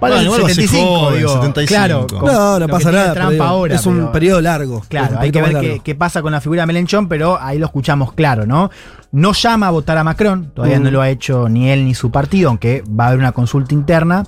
Para 0.00 0.16
Bueno, 0.16 0.20
el 0.20 0.24
igual 0.26 0.40
va 0.42 0.44
a 0.44 0.48
ser 0.54 0.64
75, 0.66 0.98
joven, 0.98 1.18
digo, 1.18 1.32
75. 1.34 1.68
Claro, 1.68 2.06
con 2.06 2.24
No, 2.32 2.58
no 2.58 2.66
que 2.66 2.72
pasa 2.72 2.92
nada. 2.92 3.04
Trump 3.14 3.16
pero 3.18 3.30
digo, 3.30 3.44
ahora, 3.44 3.74
es 3.74 3.86
un 3.86 3.96
pero- 3.96 4.12
periodo 4.12 4.40
largo. 4.40 4.84
Claro, 4.88 5.18
hay 5.18 5.30
que 5.30 5.42
ver 5.42 5.80
qué, 5.82 5.94
pasa 5.94 6.22
con 6.22 6.32
la 6.32 6.40
figura 6.40 6.62
de 6.62 6.66
Melenchón, 6.66 7.08
pero 7.08 7.40
ahí 7.40 7.58
lo 7.58 7.66
escuchamos 7.66 8.12
claro, 8.12 8.46
¿no? 8.46 8.70
No 9.12 9.32
llama 9.32 9.68
a 9.68 9.70
votar 9.70 9.96
a 9.96 10.04
Macron, 10.04 10.50
todavía 10.52 10.78
Mm. 10.78 10.82
no 10.82 10.90
lo 10.90 11.00
ha 11.00 11.08
hecho 11.08 11.48
ni 11.48 11.70
él 11.70 11.84
ni 11.86 11.94
su 11.94 12.10
partido, 12.10 12.48
aunque 12.50 12.82
va 12.88 13.04
a 13.04 13.08
haber 13.08 13.20
una 13.20 13.32
consulta 13.32 13.72
interna, 13.72 14.24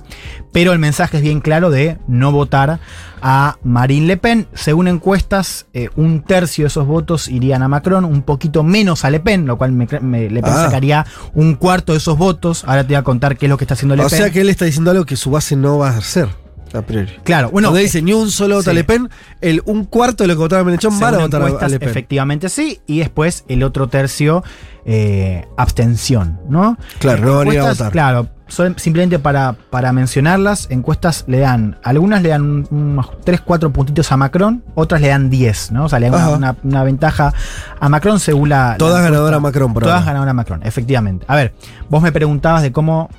pero 0.51 0.71
el 0.73 0.79
mensaje 0.79 1.17
es 1.17 1.23
bien 1.23 1.41
claro 1.41 1.69
de 1.69 1.97
no 2.07 2.31
votar 2.31 2.79
a 3.21 3.57
Marine 3.63 4.07
Le 4.07 4.17
Pen. 4.17 4.47
Según 4.53 4.87
encuestas, 4.87 5.67
eh, 5.73 5.89
un 5.97 6.21
tercio 6.21 6.63
de 6.63 6.67
esos 6.69 6.87
votos 6.87 7.27
irían 7.27 7.61
a 7.61 7.67
Macron, 7.67 8.05
un 8.05 8.21
poquito 8.21 8.63
menos 8.63 9.03
a 9.03 9.09
Le 9.09 9.19
Pen, 9.19 9.45
lo 9.45 9.57
cual 9.57 9.73
me, 9.73 9.85
me- 10.01 10.29
Le 10.29 10.41
Pen 10.41 10.53
Ah. 10.55 10.63
sacaría 10.65 11.05
un 11.35 11.55
cuarto 11.55 11.91
de 11.91 11.97
esos 11.97 12.17
votos. 12.17 12.63
Ahora 12.65 12.83
te 12.83 12.87
voy 12.87 12.95
a 12.95 13.03
contar 13.03 13.37
qué 13.37 13.45
es 13.47 13.49
lo 13.49 13.57
que 13.57 13.65
está 13.65 13.73
haciendo 13.73 13.95
Le 13.97 14.05
O 14.05 14.09
Pen. 14.09 14.17
sea 14.17 14.29
que 14.31 14.41
él 14.41 14.49
está 14.49 14.63
diciendo 14.65 14.91
algo 14.91 15.05
que 15.05 15.17
su 15.17 15.29
base 15.31 15.55
no 15.59 15.77
va 15.77 15.89
a 15.89 15.97
hacer, 15.97 16.27
a 16.73 16.81
priori. 16.81 17.11
claro, 17.23 17.49
bueno, 17.51 17.69
Cuando 17.69 17.81
dice 17.83 18.01
ni 18.01 18.13
un 18.13 18.31
solo 18.31 18.55
voto 18.55 18.69
a 18.69 18.73
sí. 18.73 18.77
Le 18.77 18.83
Pen, 18.83 19.09
el 19.41 19.61
un 19.65 19.85
cuarto 19.85 20.23
de 20.23 20.27
lo 20.29 20.33
que 20.35 20.39
votaron 20.39 20.63
a 20.63 20.65
Menechón 20.65 20.99
van 20.99 21.15
a 21.15 21.19
votar 21.19 21.41
a- 21.41 21.45
a 21.45 21.67
Le 21.67 21.79
Pen. 21.79 21.89
Efectivamente 21.89 22.49
sí, 22.49 22.79
y 22.87 22.99
después 22.99 23.43
el 23.47 23.63
otro 23.63 23.87
tercio, 23.89 24.43
eh, 24.85 25.45
abstención, 25.57 26.39
¿no? 26.49 26.77
Claro, 26.99 27.25
no 27.25 27.35
van 27.37 27.57
a 27.57 27.61
a 27.61 27.69
votar. 27.69 27.91
Claro, 27.91 28.27
son- 28.47 28.75
simplemente 28.79 29.19
para, 29.19 29.53
para 29.69 29.91
mencionarlas, 29.93 30.67
encuestas 30.71 31.25
le 31.27 31.39
dan, 31.39 31.77
algunas 31.83 32.23
le 32.23 32.29
dan 32.29 32.41
un- 32.41 32.67
unos 32.71 33.21
3, 33.23 33.41
4 33.41 33.71
puntitos 33.71 34.11
a 34.11 34.17
Macron, 34.17 34.63
otras 34.75 35.01
le 35.01 35.09
dan 35.09 35.29
10, 35.29 35.71
¿no? 35.71 35.85
O 35.85 35.89
sea, 35.89 35.99
le 35.99 36.09
dan 36.09 36.21
una, 36.23 36.35
una- 36.37 36.55
una 36.63 36.83
ventaja 36.83 37.33
a 37.79 37.89
Macron 37.89 38.19
según 38.19 38.49
la... 38.49 38.75
Todas 38.77 39.03
ganadoras 39.03 39.37
encuesta. 39.37 39.59
Macron 39.59 39.73
por 39.73 39.83
Todas 39.83 40.05
ganadoras 40.05 40.33
Macron, 40.35 40.61
efectivamente. 40.63 41.25
A 41.27 41.35
ver, 41.35 41.53
vos 41.89 42.01
me 42.01 42.11
preguntabas 42.11 42.61
de 42.63 42.71
cómo 42.71 43.09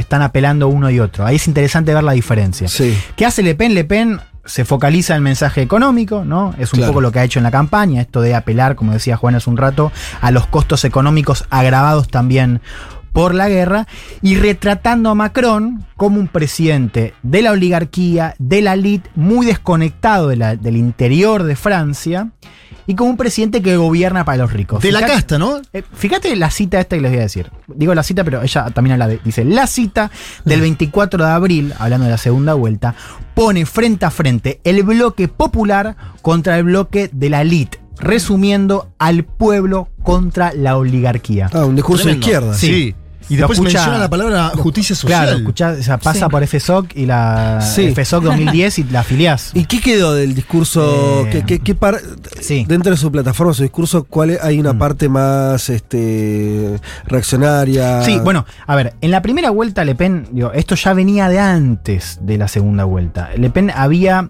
están 0.00 0.22
apelando 0.22 0.68
uno 0.68 0.90
y 0.90 1.00
otro. 1.00 1.24
Ahí 1.26 1.36
es 1.36 1.46
interesante 1.48 1.94
ver 1.94 2.02
la 2.04 2.12
diferencia. 2.12 2.68
Sí. 2.68 2.96
¿Qué 3.16 3.24
hace 3.26 3.42
Le 3.42 3.54
Pen? 3.54 3.74
Le 3.74 3.84
Pen 3.84 4.20
se 4.44 4.64
focaliza 4.64 5.12
en 5.12 5.18
el 5.18 5.22
mensaje 5.22 5.62
económico, 5.62 6.24
¿no? 6.24 6.54
Es 6.58 6.72
un 6.72 6.78
Claro. 6.78 6.92
poco 6.92 7.00
lo 7.02 7.12
que 7.12 7.18
ha 7.20 7.24
hecho 7.24 7.38
en 7.38 7.44
la 7.44 7.50
campaña, 7.50 8.00
esto 8.00 8.20
de 8.20 8.34
apelar, 8.34 8.74
como 8.74 8.92
decía 8.92 9.16
Juan 9.16 9.34
hace 9.34 9.48
un 9.50 9.56
rato, 9.56 9.92
a 10.20 10.30
los 10.30 10.46
costos 10.46 10.84
económicos 10.84 11.44
agravados 11.50 12.08
también 12.08 12.60
por 13.12 13.34
la 13.34 13.48
guerra 13.48 13.86
y 14.22 14.36
retratando 14.36 15.10
a 15.10 15.14
Macron 15.14 15.84
como 15.96 16.18
un 16.20 16.28
presidente 16.28 17.14
de 17.22 17.42
la 17.42 17.52
oligarquía, 17.52 18.34
de 18.38 18.62
la 18.62 18.74
elite, 18.74 19.10
muy 19.14 19.46
desconectado 19.46 20.28
de 20.28 20.36
la- 20.36 20.56
del 20.56 20.76
interior 20.76 21.42
de 21.42 21.56
Francia 21.56 22.30
y 22.86 22.94
como 22.94 23.10
un 23.10 23.16
presidente 23.16 23.62
que 23.62 23.76
gobierna 23.76 24.24
para 24.24 24.38
los 24.38 24.52
ricos. 24.52 24.82
De 24.82 24.90
la 24.90 25.04
casta, 25.06 25.38
¿no? 25.38 25.60
eh, 25.72 25.82
fíjate 25.94 26.34
la 26.34 26.50
cita 26.50 26.80
esta 26.80 26.96
que 26.96 27.02
les 27.02 27.10
voy 27.12 27.20
a 27.20 27.22
decir. 27.22 27.50
Digo 27.68 27.94
la 27.94 28.02
cita, 28.02 28.24
pero 28.24 28.42
ella 28.42 28.66
también 28.70 28.94
habla 28.94 29.06
de. 29.06 29.20
Dice: 29.24 29.44
La 29.44 29.66
cita 29.66 30.10
del 30.44 30.60
24 30.60 31.24
de 31.24 31.30
abril, 31.30 31.72
hablando 31.78 32.06
de 32.06 32.10
la 32.12 32.18
segunda 32.18 32.54
vuelta, 32.54 32.94
pone 33.34 33.64
frente 33.66 34.06
a 34.06 34.10
frente 34.10 34.60
el 34.64 34.82
bloque 34.82 35.28
popular 35.28 35.96
contra 36.22 36.58
el 36.58 36.64
bloque 36.64 37.10
de 37.12 37.30
la 37.30 37.42
elite, 37.42 37.78
resumiendo 38.00 38.90
al 38.98 39.24
pueblo 39.24 39.88
contra 40.02 40.52
la 40.52 40.76
oligarquía. 40.76 41.48
Ah, 41.52 41.64
un 41.66 41.76
discurso 41.76 42.08
de 42.08 42.14
izquierda. 42.14 42.54
Sí. 42.54 42.94
Y 43.30 43.36
después 43.36 43.58
escucha- 43.58 43.78
menciona 43.78 43.98
la 43.98 44.10
palabra 44.10 44.48
justicia 44.56 44.94
social. 44.96 45.22
Claro, 45.24 45.38
escuchá, 45.38 45.76
o 45.78 45.82
sea, 45.82 45.98
pasa 45.98 46.26
Sí. 46.26 46.30
por 46.30 46.42
FSOC 46.42 46.96
y 46.96 47.06
la 47.06 47.60
Sí. 47.62 47.88
FSOC 47.94 48.24
2010 48.24 48.78
y 48.80 48.84
la 48.84 49.00
afiliás. 49.00 49.52
¿Y 49.54 49.64
qué 49.64 49.80
quedó 49.80 50.14
del 50.14 50.34
discurso? 50.34 51.26
Eh, 51.26 51.28
¿Qué, 51.30 51.44
qué- 51.46 51.58
qué 51.60 51.74
par- 51.74 52.00
sí. 52.40 52.64
Dentro 52.68 52.90
de 52.90 52.96
su 52.98 53.10
plataforma, 53.10 53.54
su 53.54 53.62
discurso, 53.62 54.04
¿cuál 54.04 54.36
hay 54.42 54.58
una 54.58 54.72
Mm. 54.74 54.78
parte 54.78 55.08
más 55.08 55.70
este, 55.70 56.78
reaccionaria? 57.06 58.02
Sí, 58.02 58.18
bueno, 58.22 58.44
a 58.66 58.74
ver, 58.76 58.94
en 59.00 59.10
la 59.10 59.22
primera 59.22 59.50
vuelta 59.50 59.84
Le 59.84 59.94
Pen, 59.94 60.26
digo, 60.32 60.52
esto 60.52 60.74
ya 60.74 60.92
venía 60.94 61.28
de 61.28 61.38
antes 61.38 62.18
de 62.22 62.38
la 62.38 62.48
segunda 62.48 62.84
vuelta. 62.84 63.30
Le 63.36 63.50
Pen 63.50 63.70
había, 63.74 64.28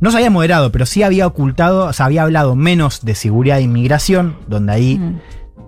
no 0.00 0.10
se 0.10 0.16
había 0.18 0.30
moderado, 0.30 0.70
pero 0.72 0.84
sí 0.86 1.02
había 1.02 1.26
ocultado, 1.26 1.86
o 1.86 1.92
sea, 1.92 2.06
había 2.06 2.22
hablado 2.24 2.54
menos 2.56 3.00
de 3.04 3.14
seguridad 3.14 3.58
e 3.58 3.62
inmigración, 3.62 4.36
donde 4.48 4.72
ahí 4.72 4.98
Mm. 4.98 5.20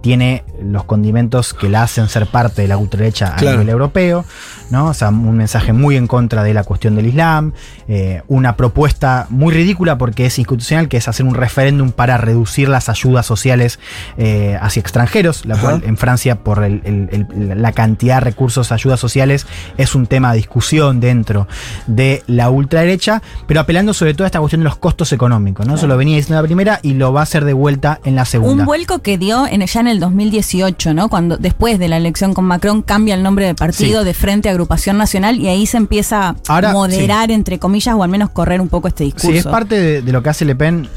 Tiene 0.07 0.45
los 0.63 0.85
condimentos 0.85 1.53
que 1.53 1.69
la 1.69 1.83
hacen 1.83 2.09
ser 2.09 2.27
parte 2.29 2.63
de 2.63 2.69
la 2.69 2.77
ultraderecha 2.79 3.33
a 3.33 3.35
Claro. 3.35 3.57
nivel 3.59 3.71
europeo, 3.71 4.25
¿no? 4.71 4.87
O 4.87 4.95
sea, 4.95 5.09
un 5.09 5.37
mensaje 5.37 5.73
muy 5.73 5.97
en 5.97 6.07
contra 6.07 6.45
de 6.45 6.55
la 6.55 6.63
cuestión 6.63 6.95
del 6.95 7.07
Islam, 7.07 7.55
eh, 7.89 8.23
una 8.29 8.55
propuesta 8.57 9.27
muy 9.31 9.53
ridícula 9.53 9.99
porque 9.99 10.27
es 10.27 10.39
institucional, 10.39 10.87
que 10.89 10.97
es 10.99 11.09
hacer 11.09 11.27
un 11.27 11.35
referéndum 11.35 11.91
para 11.91 12.19
reducir 12.19 12.69
las 12.69 12.89
ayudas 12.89 13.27
sociales 13.27 13.81
eh, 14.17 14.57
hacia 14.63 14.79
extranjeros, 14.81 15.45
la 15.45 15.55
Ajá. 15.55 15.63
cual 15.63 15.83
en 15.85 15.97
Francia, 15.97 16.37
por 16.37 16.63
el- 16.63 16.83
el- 16.85 17.27
el- 17.33 17.61
la 17.61 17.73
cantidad 17.73 18.15
de 18.19 18.21
recursos 18.21 18.71
ayudas 18.71 19.01
sociales, 19.01 19.45
es 19.77 19.97
un 19.97 20.07
tema 20.07 20.31
de 20.31 20.37
discusión 20.37 21.01
dentro 21.01 21.49
de 21.89 22.23
la 22.29 22.49
ultraderecha, 22.49 23.23
pero 23.49 23.59
apelando 23.59 23.93
sobre 23.93 24.15
todo 24.15 24.23
a 24.23 24.27
esta 24.29 24.39
cuestión 24.39 24.61
de 24.61 24.67
los 24.67 24.77
costos 24.77 25.13
económicos, 25.13 25.67
¿no? 25.67 25.75
Eso 25.75 25.89
lo 25.89 25.97
venía 25.97 26.15
diciendo 26.15 26.37
en 26.39 26.43
la 26.45 26.47
primera 26.47 26.79
y 26.85 26.95
lo 26.95 27.13
va 27.13 27.21
a 27.21 27.23
hacer 27.25 27.45
de 27.45 27.55
vuelta 27.55 27.99
en 28.05 28.15
la 28.15 28.25
segunda. 28.25 28.63
Un 28.63 28.67
vuelco 28.67 29.01
que 29.01 29.19
dio 29.19 29.49
en, 29.49 29.67
ya 29.67 29.81
en 29.81 29.89
el 29.89 29.96
2018, 30.01 30.95
¿no? 30.95 31.09
Cuando 31.09 31.37
después 31.37 31.79
de 31.79 31.89
la 31.89 31.97
elección 31.97 32.35
con 32.35 32.45
Macron 32.45 32.83
cambia 32.83 33.15
el 33.15 33.23
nombre 33.23 33.47
del 33.47 33.55
partido 33.55 34.01
Sí. 34.01 34.07
de 34.07 34.15
Frente 34.15 34.49
a 34.49 34.53
Agrupación 34.53 34.97
Nacional 34.99 35.39
y 35.39 35.49
ahí 35.49 35.67
se 35.67 35.77
empieza 35.77 36.29
a 36.29 36.37
Ahora, 36.49 36.73
moderar, 36.73 37.31
entre 37.31 37.59
comillas, 37.59 37.95
o 37.95 38.03
al 38.03 38.09
menos 38.11 38.31
correr 38.31 38.61
un 38.61 38.69
poco 38.69 38.89
este 38.89 39.05
discurso. 39.05 39.29
Sí, 39.31 39.37
es 39.39 39.45
parte 39.47 39.79
de, 39.79 40.03
de 40.03 40.13
lo 40.13 40.23
que 40.23 40.29
hace 40.31 40.45
Le 40.45 40.55
Pen 40.57 40.89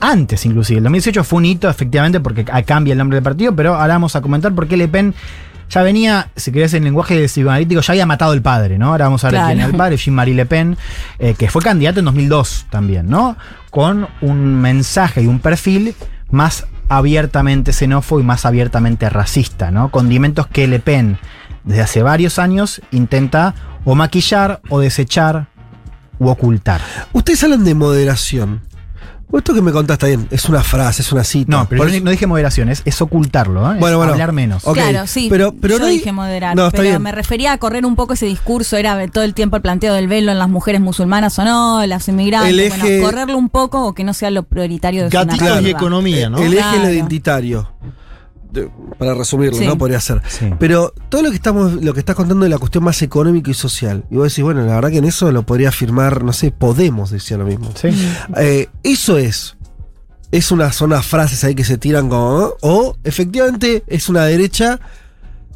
antes 0.00 0.44
inclusive. 0.44 0.78
El 0.78 0.84
2018 0.84 1.24
fue 1.24 1.38
un 1.38 1.46
hito, 1.46 1.68
efectivamente, 1.70 2.20
porque 2.20 2.44
cambia 2.44 2.92
el 2.92 2.98
nombre 2.98 3.16
del 3.16 3.24
partido, 3.24 3.54
pero 3.56 3.74
ahora 3.74 3.94
vamos 3.94 4.14
a 4.16 4.20
comentar 4.20 4.54
por 4.54 4.68
qué 4.68 4.76
Le 4.76 4.88
Pen 4.88 5.14
ya 5.68 5.82
venía, 5.82 6.30
si 6.36 6.52
querés, 6.52 6.74
en 6.74 6.84
lenguaje 6.84 7.24
psicoanalítico, 7.26 7.80
ya 7.80 7.92
había 7.92 8.06
matado 8.06 8.30
al 8.32 8.40
padre, 8.42 8.78
¿no? 8.78 8.90
Ahora 8.90 9.06
vamos 9.06 9.24
a 9.24 9.28
ver 9.28 9.32
Claro. 9.34 9.46
quién 9.48 9.58
era 9.58 9.66
el 9.68 9.74
padre, 9.74 9.96
Jean-Marie 9.96 10.34
Le 10.34 10.46
Pen, 10.46 10.76
eh, 11.18 11.34
que 11.36 11.50
fue 11.50 11.60
candidato 11.60 11.98
en 11.98 12.04
2002 12.04 12.66
también, 12.70 13.08
¿no? 13.08 13.36
Con 13.70 14.06
un 14.20 14.60
mensaje 14.60 15.22
y 15.22 15.26
un 15.26 15.40
perfil 15.40 15.96
más 16.30 16.66
abiertamente 16.88 17.72
xenófobo 17.72 18.20
y 18.20 18.24
más 18.24 18.44
abiertamente 18.44 19.08
racista, 19.10 19.70
¿no? 19.70 19.90
Condimentos 19.90 20.46
que 20.46 20.66
Le 20.66 20.78
Pen 20.78 21.18
desde 21.64 21.82
hace 21.82 22.02
varios 22.02 22.38
años 22.38 22.80
intenta 22.90 23.54
o 23.84 23.94
maquillar 23.94 24.60
o 24.68 24.80
desechar 24.80 25.48
u 26.18 26.28
ocultar. 26.28 26.80
Ustedes 27.12 27.42
hablan 27.44 27.64
de 27.64 27.74
moderación. 27.74 28.62
Vos 29.28 29.40
Esto 29.40 29.54
que 29.54 29.60
me 29.62 29.72
contaste 29.72 30.06
bien, 30.06 30.28
es 30.30 30.44
una 30.48 30.62
frase, 30.62 31.02
es 31.02 31.10
una 31.12 31.24
cita. 31.24 31.50
No, 31.50 31.68
pero 31.68 31.80
Por 31.82 31.88
yo 31.90 31.96
eso- 31.96 32.04
no 32.04 32.10
dije 32.12 32.26
moderación, 32.28 32.68
es, 32.68 32.82
es 32.84 33.02
ocultarlo, 33.02 33.68
¿eh? 33.70 33.74
Es 33.74 33.80
Bueno, 33.80 33.96
bueno. 33.98 34.12
hablar 34.12 34.32
menos. 34.32 34.62
Claro, 34.62 35.06
sí. 35.08 35.26
pero- 35.28 35.52
pero 35.60 35.74
yo 35.74 35.80
no 35.80 35.86
dije 35.86 36.12
moderar, 36.12 36.54
No, 36.56 36.66
está 36.66 36.76
pero 36.78 36.90
bien. 36.90 37.02
me 37.02 37.10
refería 37.12 37.52
a 37.52 37.58
correr 37.58 37.84
un 37.86 37.96
poco 37.96 38.12
ese 38.14 38.26
discurso, 38.26 38.76
era 38.76 39.06
todo 39.08 39.24
el 39.24 39.34
tiempo 39.34 39.56
el 39.56 39.62
planteo 39.62 39.94
del 39.94 40.06
velo 40.06 40.30
en 40.32 40.38
las 40.38 40.48
mujeres 40.48 40.80
musulmanas 40.80 41.38
o 41.40 41.44
no, 41.44 41.84
las 41.86 42.08
inmigrantes, 42.08 42.50
El 42.50 42.60
eje- 42.60 42.78
bueno, 43.00 43.04
correrlo 43.04 43.36
un 43.38 43.48
poco 43.48 43.84
o 43.86 43.94
que 43.94 44.04
no 44.04 44.14
sea 44.14 44.30
lo 44.30 44.44
prioritario 44.44 45.02
de 45.04 45.10
su 45.10 45.16
Gatitos 45.16 45.40
narrativa. 45.42 45.68
y 45.68 45.72
economía, 45.72 46.30
¿no? 46.30 46.38
El 46.38 46.52
eje 46.52 46.56
Claro. 46.62 46.76
es 46.78 46.82
lo 46.84 46.90
identitario. 46.92 47.72
Para 48.98 49.14
resumirlo, 49.14 49.58
Sí. 49.58 49.66
¿no? 49.66 49.76
Podría 49.78 50.00
ser. 50.00 50.22
Sí. 50.28 50.50
Pero 50.58 50.92
todo 51.08 51.22
lo 51.22 51.30
que 51.30 51.36
estamos, 51.36 51.72
lo 51.74 51.92
que 51.94 52.00
estás 52.00 52.16
contando 52.16 52.44
de 52.44 52.50
la 52.50 52.58
cuestión 52.58 52.84
más 52.84 53.00
económica 53.02 53.50
y 53.50 53.54
social. 53.54 54.04
Y 54.10 54.16
vos 54.16 54.28
decís, 54.30 54.42
bueno, 54.44 54.64
la 54.64 54.74
verdad 54.74 54.90
que 54.90 54.98
en 54.98 55.04
eso 55.04 55.30
lo 55.32 55.44
podría 55.44 55.68
afirmar, 55.70 56.24
no 56.24 56.32
sé, 56.32 56.50
Podemos 56.50 57.10
decía 57.10 57.36
lo 57.36 57.44
mismo. 57.44 57.70
Sí. 57.74 57.88
Eh, 58.36 58.68
eso 58.82 59.18
es. 59.18 59.56
Es 60.32 60.50
una, 60.50 60.72
son 60.72 60.90
unas 60.92 61.06
frases 61.06 61.44
ahí 61.44 61.54
que 61.54 61.64
se 61.64 61.78
tiran 61.78 62.08
como. 62.08 62.38
¿no? 62.40 62.54
O 62.62 62.96
efectivamente 63.04 63.84
es 63.86 64.08
una 64.08 64.24
derecha. 64.24 64.80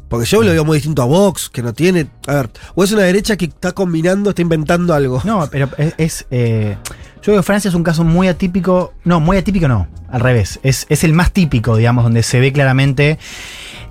Porque 0.07 0.25
yo 0.25 0.41
lo 0.43 0.51
veo 0.51 0.65
muy 0.65 0.77
distinto 0.77 1.01
a 1.01 1.05
Vox, 1.05 1.49
que 1.49 1.61
no 1.61 1.73
tiene. 1.73 2.09
A 2.27 2.33
ver, 2.33 2.49
o 2.75 2.83
es 2.83 2.91
una 2.91 3.03
derecha 3.03 3.37
que 3.37 3.45
está 3.45 3.71
combinando, 3.71 4.31
está 4.31 4.41
inventando 4.41 4.93
algo. 4.93 5.21
No, 5.23 5.47
pero 5.49 5.69
es. 5.77 5.93
es, 5.97 6.25
eh, 6.31 6.75
yo 7.21 7.25
creo 7.25 7.37
que 7.37 7.43
Francia 7.43 7.69
es 7.69 7.75
un 7.75 7.83
caso 7.83 8.03
muy 8.03 8.27
atípico. 8.27 8.93
No, 9.03 9.19
muy 9.19 9.37
atípico 9.37 9.67
no. 9.67 9.87
Al 10.09 10.21
revés. 10.21 10.59
Es, 10.63 10.87
es 10.89 11.03
el 11.03 11.13
más 11.13 11.31
típico, 11.31 11.77
digamos, 11.77 12.03
donde 12.03 12.23
se 12.23 12.39
ve 12.39 12.51
claramente 12.51 13.19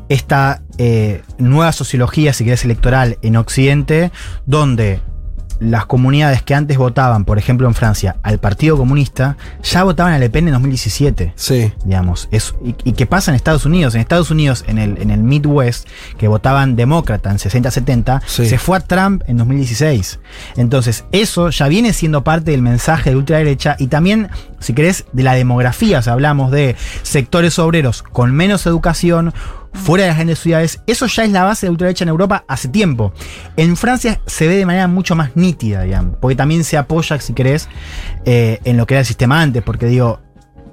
esta 0.08 0.62
eh, 0.78 1.22
nueva 1.38 1.70
sociología, 1.70 2.32
si 2.32 2.44
querés, 2.44 2.64
electoral 2.64 3.18
en 3.22 3.36
Occidente, 3.36 4.10
donde 4.46 5.00
las 5.60 5.86
comunidades 5.86 6.42
que 6.42 6.54
antes 6.54 6.78
votaban, 6.78 7.24
por 7.24 7.38
ejemplo 7.38 7.68
en 7.68 7.74
Francia, 7.74 8.16
al 8.22 8.38
Partido 8.38 8.76
Comunista, 8.76 9.36
ya 9.62 9.84
votaban 9.84 10.12
a 10.14 10.18
Le 10.18 10.30
Pen 10.30 10.46
en 10.48 10.54
2017. 10.54 11.34
Sí. 11.36 11.72
digamos. 11.84 12.28
Es, 12.30 12.54
y, 12.64 12.74
y 12.84 12.92
qué 12.92 13.06
pasa 13.06 13.30
en 13.30 13.34
Estados 13.36 13.66
Unidos? 13.66 13.94
En 13.94 14.00
Estados 14.00 14.30
Unidos, 14.30 14.64
en 14.66 14.78
el, 14.78 14.96
en 15.00 15.10
el 15.10 15.20
Midwest, 15.22 15.86
que 16.18 16.28
votaban 16.28 16.76
demócrata 16.76 17.30
en 17.30 17.36
60-70, 17.38 18.22
Sí. 18.26 18.46
se 18.48 18.58
fue 18.58 18.78
a 18.78 18.80
Trump 18.80 19.22
en 19.26 19.36
2016. 19.36 20.18
Entonces, 20.56 21.04
eso 21.12 21.50
ya 21.50 21.68
viene 21.68 21.92
siendo 21.92 22.24
parte 22.24 22.50
del 22.52 22.62
mensaje 22.62 23.10
de 23.10 23.16
ultraderecha 23.16 23.76
y 23.78 23.88
también, 23.88 24.30
si 24.60 24.72
querés, 24.72 25.04
de 25.12 25.22
la 25.22 25.34
demografía. 25.34 25.98
O 25.98 26.02
sea, 26.02 26.14
hablamos 26.14 26.50
de 26.50 26.74
sectores 27.02 27.58
obreros 27.58 28.02
con 28.02 28.32
menos 28.34 28.66
educación, 28.66 29.34
fuera 29.72 30.04
de 30.04 30.08
las 30.08 30.16
grandes 30.16 30.38
ciudades. 30.40 30.80
Eso 30.86 31.06
ya 31.06 31.24
es 31.24 31.30
la 31.30 31.44
base 31.44 31.66
de 31.66 31.70
ultraderecha 31.70 32.04
en 32.04 32.08
Europa 32.08 32.44
hace 32.48 32.68
tiempo. 32.68 33.12
En 33.56 33.76
Francia 33.76 34.20
se 34.26 34.48
ve 34.48 34.56
de 34.56 34.66
manera 34.66 34.88
mucho 34.88 35.14
más 35.16 35.30
nítida, 35.36 35.82
digamos, 35.82 36.16
porque 36.20 36.36
también 36.36 36.64
se 36.64 36.76
apoya, 36.76 37.18
si 37.20 37.32
querés, 37.32 37.68
eh, 38.24 38.60
en 38.64 38.76
lo 38.76 38.86
que 38.86 38.94
era 38.94 39.00
el 39.00 39.06
sistema 39.06 39.40
antes, 39.40 39.62
porque 39.62 39.86
digo, 39.86 40.20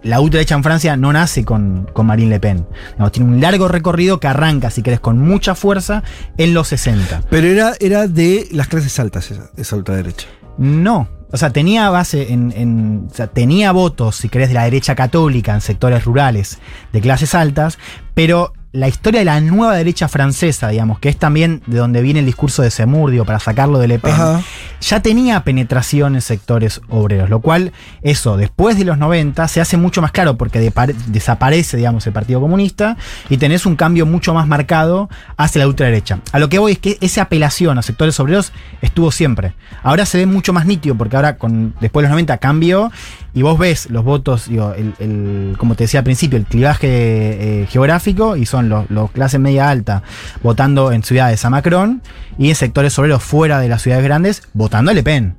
la 0.04 0.20
ultraderecha 0.22 0.56
en 0.56 0.63
Francia 0.63 0.96
no 0.96 1.12
nace 1.12 1.44
con, 1.44 1.89
con 1.92 2.06
Marine 2.06 2.30
Le 2.30 2.39
Pen. 2.39 2.66
Tiene 3.12 3.30
un 3.30 3.42
largo 3.42 3.68
recorrido 3.68 4.20
que 4.20 4.27
arranca, 4.27 4.70
si 4.70 4.82
querés, 4.82 5.00
con 5.00 5.18
mucha 5.20 5.54
fuerza 5.56 6.04
en 6.38 6.54
los 6.54 6.68
60. 6.70 7.24
Pero 7.30 7.48
era, 7.48 7.74
era 7.80 8.08
de 8.08 8.48
las 8.51 8.68
clases 8.68 8.98
altas 9.00 9.32
esa, 9.32 9.50
esa 9.58 9.75
ultraderecha. 9.75 10.27
No. 10.58 11.10
O 11.30 11.36
sea, 11.36 11.50
tenía 11.51 11.89
base 11.89 12.32
en, 12.32 12.54
en- 12.56 13.08
O 13.12 13.13
sea, 13.13 13.27
tenía 13.27 13.74
votos, 13.74 14.16
si 14.16 14.30
querés, 14.30 14.48
de 14.48 14.54
la 14.54 14.63
derecha 14.63 14.96
católica 14.96 15.54
en 15.54 15.60
sectores 15.62 16.06
rurales 16.06 16.60
de 16.94 17.01
clases 17.01 17.36
altas, 17.36 17.77
pero 18.13 18.54
la 18.77 18.88
historia 18.88 19.19
de 19.22 19.25
la 19.25 19.41
nueva 19.41 19.75
derecha 19.75 20.07
francesa, 20.07 20.67
digamos, 20.69 21.00
que 21.00 21.10
es 21.10 21.17
también 21.17 21.62
de 21.65 21.77
donde 21.79 22.01
viene 22.01 22.19
el 22.19 22.25
discurso 22.27 22.62
de 22.62 22.69
Semur, 22.69 23.10
digo, 23.10 23.25
para 23.25 23.39
sacarlo 23.39 23.79
de 23.79 23.88
Le 23.88 23.98
Pen, 23.98 24.13
Ajá. 24.13 24.41
ya 24.81 25.00
tenía 25.01 25.43
penetración 25.43 26.13
en 26.15 26.22
sectores 26.22 26.81
obreros, 26.88 27.29
lo 27.29 27.39
cual, 27.39 27.72
eso, 28.03 28.38
después 28.38 28.77
de 28.77 28.86
los 28.86 28.98
90, 29.00 29.48
se 29.48 29.62
hace 29.62 29.77
mucho 29.77 30.01
más 30.01 30.12
claro 30.12 30.38
porque 30.38 30.60
desaparece, 31.07 31.77
digamos, 31.77 32.05
el 32.07 32.13
Partido 32.13 32.39
Comunista 32.39 32.98
y 33.29 33.38
tenés 33.38 33.65
un 33.65 33.75
cambio 33.75 34.05
mucho 34.05 34.34
más 34.34 34.48
marcado 34.48 35.10
hacia 35.38 35.60
la 35.60 35.67
ultraderecha. 35.67 36.19
A 36.31 36.39
lo 36.39 36.50
que 36.50 36.60
voy 36.60 36.74
es 36.74 36.79
que 36.79 36.98
esa 37.01 37.24
apelación 37.24 37.77
a 37.77 37.81
sectores 37.81 38.19
obreros 38.19 38.51
estuvo 38.81 39.12
siempre. 39.12 39.53
Ahora 39.84 40.05
se 40.05 40.17
ve 40.19 40.25
mucho 40.25 40.53
más 40.53 40.65
nítido 40.65 40.96
porque 40.96 41.15
ahora, 41.15 41.38
con, 41.38 41.74
después 41.81 42.03
de 42.03 42.10
los 42.10 42.12
90, 42.12 42.38
cambió 42.38 42.91
y 43.34 43.41
vos 43.41 43.57
ves 43.57 43.89
los 43.89 44.03
votos, 44.03 44.48
digo, 44.50 44.74
el, 44.75 44.93
el- 45.00 45.55
como 45.57 45.75
te 45.75 45.86
decía 45.86 46.00
al 46.01 46.03
principio, 46.03 46.38
el 46.38 46.46
clivaje 46.46 46.88
eh, 46.89 47.67
geográfico 47.69 48.36
y 48.36 48.46
son 48.46 48.66
los, 48.69 48.89
los 48.89 49.12
clases 49.12 49.39
media 49.39 49.69
alta 49.69 50.03
votando 50.43 50.91
en 50.91 51.03
ciudades 51.03 51.43
a 51.45 51.50
Macron 51.50 52.01
y 52.38 52.50
en 52.50 52.55
sectores 52.55 52.97
obreros 53.00 53.24
fuera 53.24 53.59
de 53.59 53.67
las 53.69 53.81
ciudades 53.81 54.03
grandes 54.03 54.43
votando 54.53 54.91
a 54.91 54.93
Le 54.93 55.03
Pen. 55.03 55.36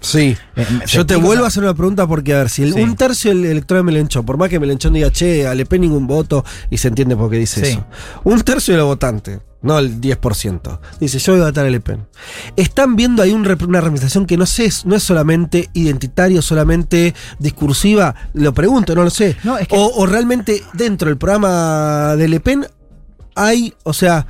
Sí. 0.00 0.36
Eh, 0.54 0.66
¿se 0.84 0.96
Yo 0.96 1.06
te 1.06 1.16
vuelvo 1.16 1.44
a 1.44 1.48
hacer 1.48 1.64
una 1.64 1.74
pregunta 1.74 2.06
porque, 2.06 2.32
a 2.32 2.38
ver, 2.38 2.50
si 2.50 2.62
el- 2.62 2.72
Sí. 2.74 2.80
un 2.80 2.94
tercio 2.94 3.30
del 3.34 3.44
electorado 3.46 3.84
de 3.84 3.92
Melenchón, 3.92 4.24
por 4.24 4.36
más 4.38 4.48
que 4.48 4.60
Melenchón 4.60 4.92
diga, 4.92 5.10
che, 5.10 5.46
a 5.46 5.54
Le 5.56 5.66
Pen 5.66 5.80
ningún 5.80 6.06
voto, 6.06 6.44
y 6.70 6.78
se 6.78 6.86
entiende 6.88 7.16
por 7.16 7.28
qué 7.30 7.36
dice 7.38 7.64
Sí. 7.64 7.72
eso. 7.72 7.84
Un 8.22 8.40
tercio 8.42 8.74
de 8.74 8.78
los 8.78 8.86
votantes, 8.86 9.40
no 9.62 9.78
el 9.78 10.00
10%, 10.00 10.78
dice, 11.00 11.18
yo 11.18 11.32
voy 11.32 11.42
a 11.42 11.46
votar 11.46 11.66
a 11.66 11.70
Le 11.70 11.80
Pen. 11.80 12.06
Están 12.56 12.94
viendo 12.96 13.22
ahí 13.22 13.32
un 13.32 13.40
una 13.40 13.80
representación 13.80 14.24
que 14.26 14.36
no 14.36 14.46
sé, 14.46 14.66
es- 14.66 14.86
no 14.86 14.94
es 14.94 15.02
solamente 15.02 15.68
identitario, 15.72 16.42
solamente 16.42 17.14
discursiva, 17.40 18.14
lo 18.34 18.54
pregunto, 18.54 18.94
no 18.94 19.02
lo 19.02 19.10
sé. 19.10 19.36
No, 19.44 19.58
es 19.58 19.66
que- 19.68 19.76
o, 19.76 19.86
o 19.96 20.06
realmente 20.06 20.62
dentro 20.74 21.08
del 21.08 21.18
programa 21.18 22.14
de 22.16 22.28
Le 22.28 22.40
Pen 22.40 22.66
hay, 23.34 23.74
o 23.82 23.92
sea, 23.92 24.26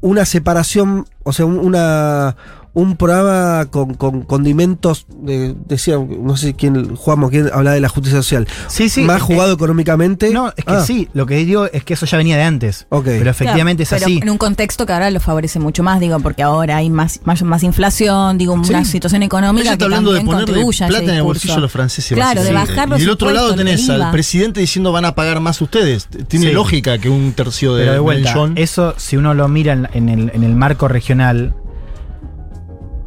una 0.00 0.24
separación, 0.24 1.06
o 1.24 1.32
sea, 1.32 1.44
un- 1.44 1.58
una 1.58 2.36
un 2.78 2.96
programa 2.96 3.66
con, 3.70 3.94
con 3.94 4.22
condimentos, 4.22 5.06
de- 5.22 5.54
decía, 5.66 5.96
no 5.98 6.36
sé 6.36 6.54
quién, 6.54 6.94
Juanmo, 6.96 7.28
quién 7.30 7.46
hablaba 7.52 7.74
de 7.74 7.80
la 7.80 7.88
justicia 7.88 8.22
social. 8.22 8.46
Sí, 8.68 8.88
sí. 8.88 9.02
Más 9.02 9.18
eh, 9.18 9.20
jugado 9.20 9.52
económicamente. 9.54 10.30
No, 10.30 10.48
es 10.56 10.64
que 10.64 10.72
Ah, 10.74 10.84
sí, 10.84 11.08
lo 11.12 11.26
que 11.26 11.36
digo 11.36 11.66
es 11.72 11.84
que 11.84 11.94
eso 11.94 12.06
ya 12.06 12.16
venía 12.18 12.36
de 12.36 12.42
antes. 12.44 12.86
Ok. 12.90 13.04
Pero 13.06 13.30
efectivamente 13.30 13.84
Claro, 13.84 13.96
es 13.96 14.02
pero 14.04 14.06
así. 14.16 14.20
En 14.22 14.30
un 14.30 14.38
contexto 14.38 14.86
que 14.86 14.92
ahora 14.92 15.10
lo 15.10 15.20
favorece 15.20 15.58
mucho 15.58 15.82
más, 15.82 15.98
digo, 16.00 16.18
porque 16.20 16.42
ahora 16.42 16.76
hay 16.76 16.88
más, 16.90 17.20
más, 17.24 17.42
más 17.42 17.62
inflación, 17.62 18.38
digo, 18.38 18.52
una 18.54 18.84
Sí. 18.84 18.92
situación 18.92 19.22
económica 19.22 19.76
que 19.76 19.84
hablando 19.84 20.12
de 20.12 20.18
también 20.20 20.36
contribuye 20.38 20.86
plata 20.86 21.04
en 21.04 21.10
el 21.10 21.22
bolsillo 21.22 21.54
a 21.54 21.60
los 21.60 21.72
franceses. 21.72 22.14
Claro, 22.16 22.42
de 22.42 22.52
bajar 22.52 22.88
los 22.88 22.98
Y 22.98 23.02
del 23.02 23.10
otro 23.10 23.30
lado 23.30 23.54
tenés 23.54 23.88
al 23.90 24.10
presidente 24.10 24.60
diciendo 24.60 24.92
van 24.92 25.04
a 25.04 25.14
pagar 25.14 25.40
más 25.40 25.60
ustedes. 25.60 26.06
Tiene 26.28 26.46
Sí. 26.48 26.52
lógica 26.52 26.98
que 26.98 27.08
un 27.08 27.32
tercio 27.32 27.74
de 27.74 27.82
Pero 27.82 27.92
de 27.94 27.98
vuelta, 27.98 28.34
eso 28.54 28.94
si 28.96 29.16
uno 29.16 29.34
lo 29.34 29.48
mira 29.48 29.72
en, 29.72 29.88
en 29.94 30.08
el, 30.08 30.30
en 30.34 30.44
el 30.44 30.54
marco 30.54 30.88
regional, 30.88 31.54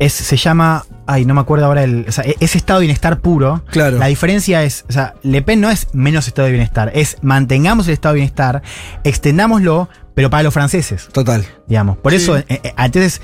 es, 0.02 0.14
se 0.14 0.36
llama, 0.36 0.84
ay, 1.06 1.26
no 1.26 1.34
me 1.34 1.42
acuerdo 1.42 1.66
ahora, 1.68 1.84
el, 1.84 2.06
o 2.08 2.12
sea, 2.12 2.24
e- 2.26 2.36
es 2.40 2.56
estado 2.56 2.80
de 2.80 2.88
bienestar 2.88 3.20
puro. 3.20 3.64
Claro. 3.72 3.98
La 4.00 4.08
diferencia 4.08 4.64
es, 4.64 4.84
o 4.90 4.92
sea, 4.92 5.14
Le 5.22 5.42
Pen 5.44 5.62
no 5.62 5.70
es 5.70 5.88
menos 5.94 6.28
estado 6.28 6.48
de 6.48 6.52
bienestar, 6.54 6.92
es 6.96 7.18
mantengamos 7.22 7.88
el 7.88 7.94
estado 7.94 8.14
de 8.14 8.22
bienestar, 8.22 8.62
extendámoslo, 9.04 9.90
pero 10.16 10.30
para 10.30 10.44
los 10.44 10.54
franceses. 10.54 11.08
Total. 11.12 11.46
digamos. 11.68 11.98
Por 11.98 12.12
Sí. 12.12 12.18
eso, 12.18 12.38
eh, 12.38 12.46
eh, 12.50 12.74
entonces, 12.78 13.22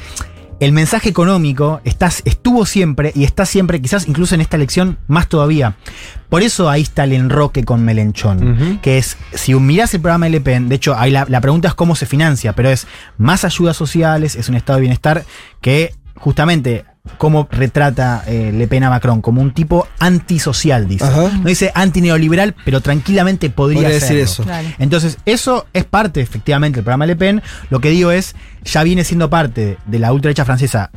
el 0.60 0.72
mensaje 0.72 1.10
económico 1.10 1.82
está, 1.84 2.10
estuvo 2.26 2.66
siempre 2.66 3.12
y 3.16 3.24
está 3.26 3.46
siempre, 3.46 3.80
quizás 3.82 4.08
incluso 4.08 4.34
en 4.36 4.42
esta 4.42 4.56
elección, 4.58 4.98
más 5.08 5.28
todavía. 5.30 5.76
Por 6.30 6.42
eso 6.44 6.70
ahí 6.70 6.82
está 6.82 7.04
el 7.04 7.14
enroque 7.14 7.64
con 7.64 7.84
Melenchón, 7.84 8.80
que 8.82 8.98
es, 8.98 9.18
si 9.34 9.54
mirás 9.56 9.94
el 9.94 10.02
programa 10.02 10.26
de 10.26 10.32
Le 10.32 10.42
Pen, 10.42 10.68
de 10.70 10.76
hecho, 10.76 10.96
ahí 10.98 11.12
la, 11.12 11.26
la 11.30 11.42
pregunta 11.42 11.68
es 11.68 11.74
cómo 11.74 11.96
se 11.96 12.06
financia, 12.06 12.54
pero 12.54 12.70
es 12.70 12.88
más 13.18 13.46
ayudas 13.46 13.78
sociales, 13.78 14.36
es 14.36 14.50
un 14.50 14.56
estado 14.56 14.78
de 14.78 14.82
bienestar 14.82 15.26
que 15.62 15.94
justamente 16.18 16.86
cómo 17.18 17.48
retrata 17.50 18.24
eh, 18.28 18.52
Le 18.54 18.68
Pen 18.68 18.84
a 18.84 18.90
Macron, 18.90 19.22
como 19.22 19.42
un 19.42 19.54
tipo 19.54 19.88
antisocial, 20.00 20.88
dice. 20.90 21.06
Ajá. 21.06 21.30
No 21.42 21.46
dice 21.48 21.72
antineoliberal, 21.74 22.54
pero 22.66 22.82
tranquilamente 22.82 23.50
podría, 23.50 23.82
Podría 23.84 23.96
decir 23.96 24.18
eso. 24.18 24.44
Claro. 24.44 24.68
Entonces, 24.78 25.18
eso 25.26 25.68
es 25.74 25.86
parte, 25.86 26.20
efectivamente, 26.20 26.78
del 26.78 26.84
programa 26.84 27.06
Le 27.06 27.16
Pen. 27.16 27.42
Lo 27.70 27.80
que 27.80 27.90
digo 27.92 28.12
es, 28.12 28.36
ya 28.66 28.84
viene 28.84 29.04
siendo 29.06 29.30
parte 29.30 29.78
de 29.86 30.00
la 30.00 30.12
ultraderecha 30.12 30.44
francesa. 30.44 30.92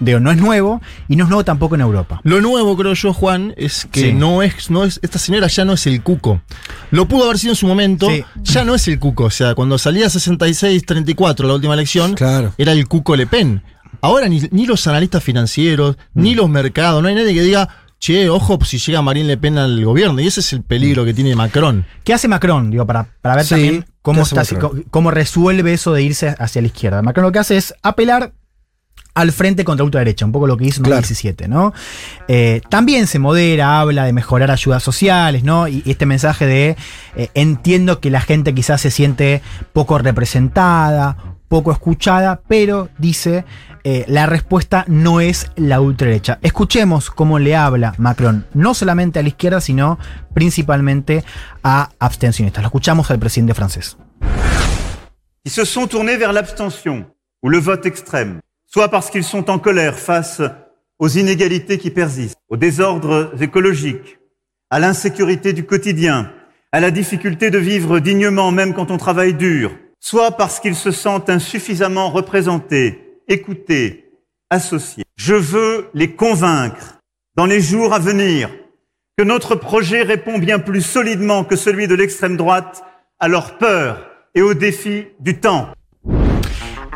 Digo, 0.00 0.18
no 0.18 0.32
es 0.32 0.36
nuevo 0.36 0.82
y 1.08 1.14
no 1.14 1.22
es 1.24 1.30
nuevo 1.30 1.44
tampoco 1.44 1.76
en 1.76 1.80
Europa. 1.80 2.20
Lo 2.24 2.40
nuevo, 2.40 2.76
creo 2.76 2.94
yo, 2.94 3.14
Juan, 3.14 3.54
es 3.56 3.86
que 3.92 4.00
Sí. 4.00 4.12
no, 4.12 4.42
es, 4.42 4.68
no 4.68 4.82
es. 4.84 4.98
Esta 5.02 5.20
señora 5.20 5.46
ya 5.46 5.64
no 5.64 5.72
es 5.74 5.86
el 5.86 6.02
cuco. 6.02 6.42
Lo 6.90 7.06
pudo 7.06 7.24
haber 7.26 7.38
sido 7.38 7.52
en 7.52 7.56
su 7.56 7.68
momento, 7.68 8.10
Sí. 8.10 8.24
ya 8.42 8.64
no 8.64 8.74
es 8.74 8.88
el 8.88 8.98
cuco. 8.98 9.24
O 9.26 9.30
sea, 9.30 9.54
cuando 9.54 9.78
salía 9.78 10.08
66-34 10.10 11.46
la 11.46 11.54
última 11.54 11.74
elección, 11.74 12.14
Claro. 12.14 12.52
era 12.58 12.72
el 12.72 12.86
cuco 12.88 13.14
Le 13.16 13.26
Pen. 13.26 13.62
Ahora 14.04 14.28
ni, 14.28 14.40
ni 14.50 14.66
los 14.66 14.86
analistas 14.86 15.22
financieros, 15.22 15.96
Mm. 16.14 16.22
ni 16.22 16.34
los 16.34 16.48
mercados, 16.48 17.02
no 17.02 17.08
hay 17.08 17.14
nadie 17.14 17.34
que 17.34 17.42
diga, 17.42 17.68
che, 17.98 18.28
ojo 18.28 18.58
si 18.64 18.78
llega 18.78 19.00
Marine 19.02 19.26
Le 19.28 19.36
Pen 19.38 19.56
al 19.58 19.82
gobierno. 19.84 20.20
Y 20.20 20.26
ese 20.26 20.40
es 20.40 20.52
el 20.52 20.62
peligro 20.62 21.04
que 21.04 21.14
tiene 21.14 21.34
Macron. 21.34 21.86
¿Qué 22.04 22.12
hace 22.12 22.28
Macron? 22.28 22.70
Digo, 22.70 22.86
para, 22.86 23.06
para 23.22 23.36
ver 23.36 23.44
Sí, 23.44 23.50
también 23.50 23.82
¿qué 23.82 23.88
cómo, 24.02 24.22
está, 24.22 24.42
cómo 24.90 25.10
resuelve 25.10 25.72
eso 25.72 25.92
de 25.92 26.02
irse 26.02 26.34
hacia 26.38 26.60
la 26.60 26.66
izquierda. 26.68 27.00
Macron 27.02 27.24
lo 27.24 27.32
que 27.32 27.38
hace 27.38 27.56
es 27.56 27.72
apelar 27.82 28.32
al 29.14 29.30
frente 29.30 29.64
contra 29.64 29.84
ultraderecha, 29.84 30.24
un 30.26 30.32
poco 30.32 30.48
lo 30.48 30.56
que 30.56 30.64
hizo 30.66 30.78
en 30.80 30.84
Claro. 30.86 30.96
2017, 31.02 31.46
¿no? 31.48 31.72
Eh, 32.26 32.60
también 32.68 33.06
se 33.06 33.20
modera, 33.20 33.78
habla 33.80 34.04
de 34.06 34.12
mejorar 34.12 34.50
ayudas 34.50 34.82
sociales, 34.82 35.44
¿no? 35.44 35.68
Y, 35.68 35.82
y 35.86 35.92
este 35.92 36.04
mensaje 36.04 36.46
de 36.46 36.76
eh, 37.16 37.28
entiendo 37.34 38.00
que 38.00 38.10
la 38.10 38.20
gente 38.20 38.54
quizás 38.54 38.80
se 38.80 38.90
siente 38.90 39.40
poco 39.72 39.98
representada, 39.98 41.16
poco 41.48 41.72
escuchada, 41.72 42.42
pero 42.48 42.88
dice 42.98 43.44
eh, 43.84 44.04
la 44.08 44.26
respuesta 44.26 44.84
no 44.88 45.20
es 45.20 45.50
la 45.56 45.80
ultraderecha. 45.80 46.38
Escuchemos 46.42 47.10
cómo 47.10 47.38
le 47.38 47.54
habla 47.54 47.94
Macron, 47.98 48.46
no 48.54 48.72
solamente 48.72 49.18
a 49.18 49.22
la 49.22 49.28
izquierda, 49.28 49.60
sino 49.60 49.98
principalmente 50.32 51.22
a 51.62 51.90
abstencionistas. 51.98 52.62
Lo 52.62 52.68
escuchamos 52.68 53.10
al 53.10 53.18
presidente 53.18 53.54
francés. 53.54 53.96
Ils 55.44 55.52
se 55.52 55.66
sont 55.66 55.86
tournés 55.86 56.16
vers 56.16 56.32
l'abstention 56.32 57.04
ou 57.42 57.50
le 57.50 57.58
vote 57.58 57.84
extrême, 57.84 58.40
soit 58.66 58.88
parce 58.88 59.10
qu'ils 59.10 59.24
sont 59.24 59.50
en 59.50 59.58
colère 59.58 59.98
face 59.98 60.40
aux 60.98 61.08
inégalités 61.08 61.76
qui 61.76 61.90
persistent, 61.90 62.38
aux 62.48 62.56
désordres 62.56 63.34
écologiques, 63.38 64.18
à 64.70 64.78
l'insécurité 64.78 65.52
du 65.52 65.64
quotidien, 65.64 66.32
à 66.72 66.80
la 66.80 66.90
difficulté 66.90 67.50
de 67.50 67.58
vivre 67.58 68.00
dignement 68.00 68.50
même 68.50 68.72
quand 68.72 68.90
on 68.90 68.96
travaille 68.96 69.34
dur, 69.34 69.76
soit 70.04 70.32
parce 70.32 70.60
qu'ils 70.60 70.76
se 70.76 70.90
sentent 70.90 71.30
insuffisamment 71.30 72.10
représentés, 72.10 73.22
écoutés, 73.26 74.12
associés. 74.50 75.04
Je 75.16 75.34
veux 75.34 75.88
les 75.94 76.14
convaincre 76.14 76.98
dans 77.36 77.46
les 77.46 77.62
jours 77.62 77.94
à 77.94 77.98
venir 77.98 78.50
que 79.16 79.24
notre 79.24 79.54
projet 79.54 80.02
répond 80.02 80.38
bien 80.38 80.58
plus 80.58 80.82
solidement 80.82 81.42
que 81.42 81.56
celui 81.56 81.88
de 81.88 81.94
l'extrême 81.94 82.36
droite 82.36 82.84
à 83.18 83.28
leurs 83.28 83.56
peurs 83.56 84.06
et 84.34 84.42
aux 84.42 84.52
défis 84.52 85.06
du 85.20 85.40
temps. 85.40 85.68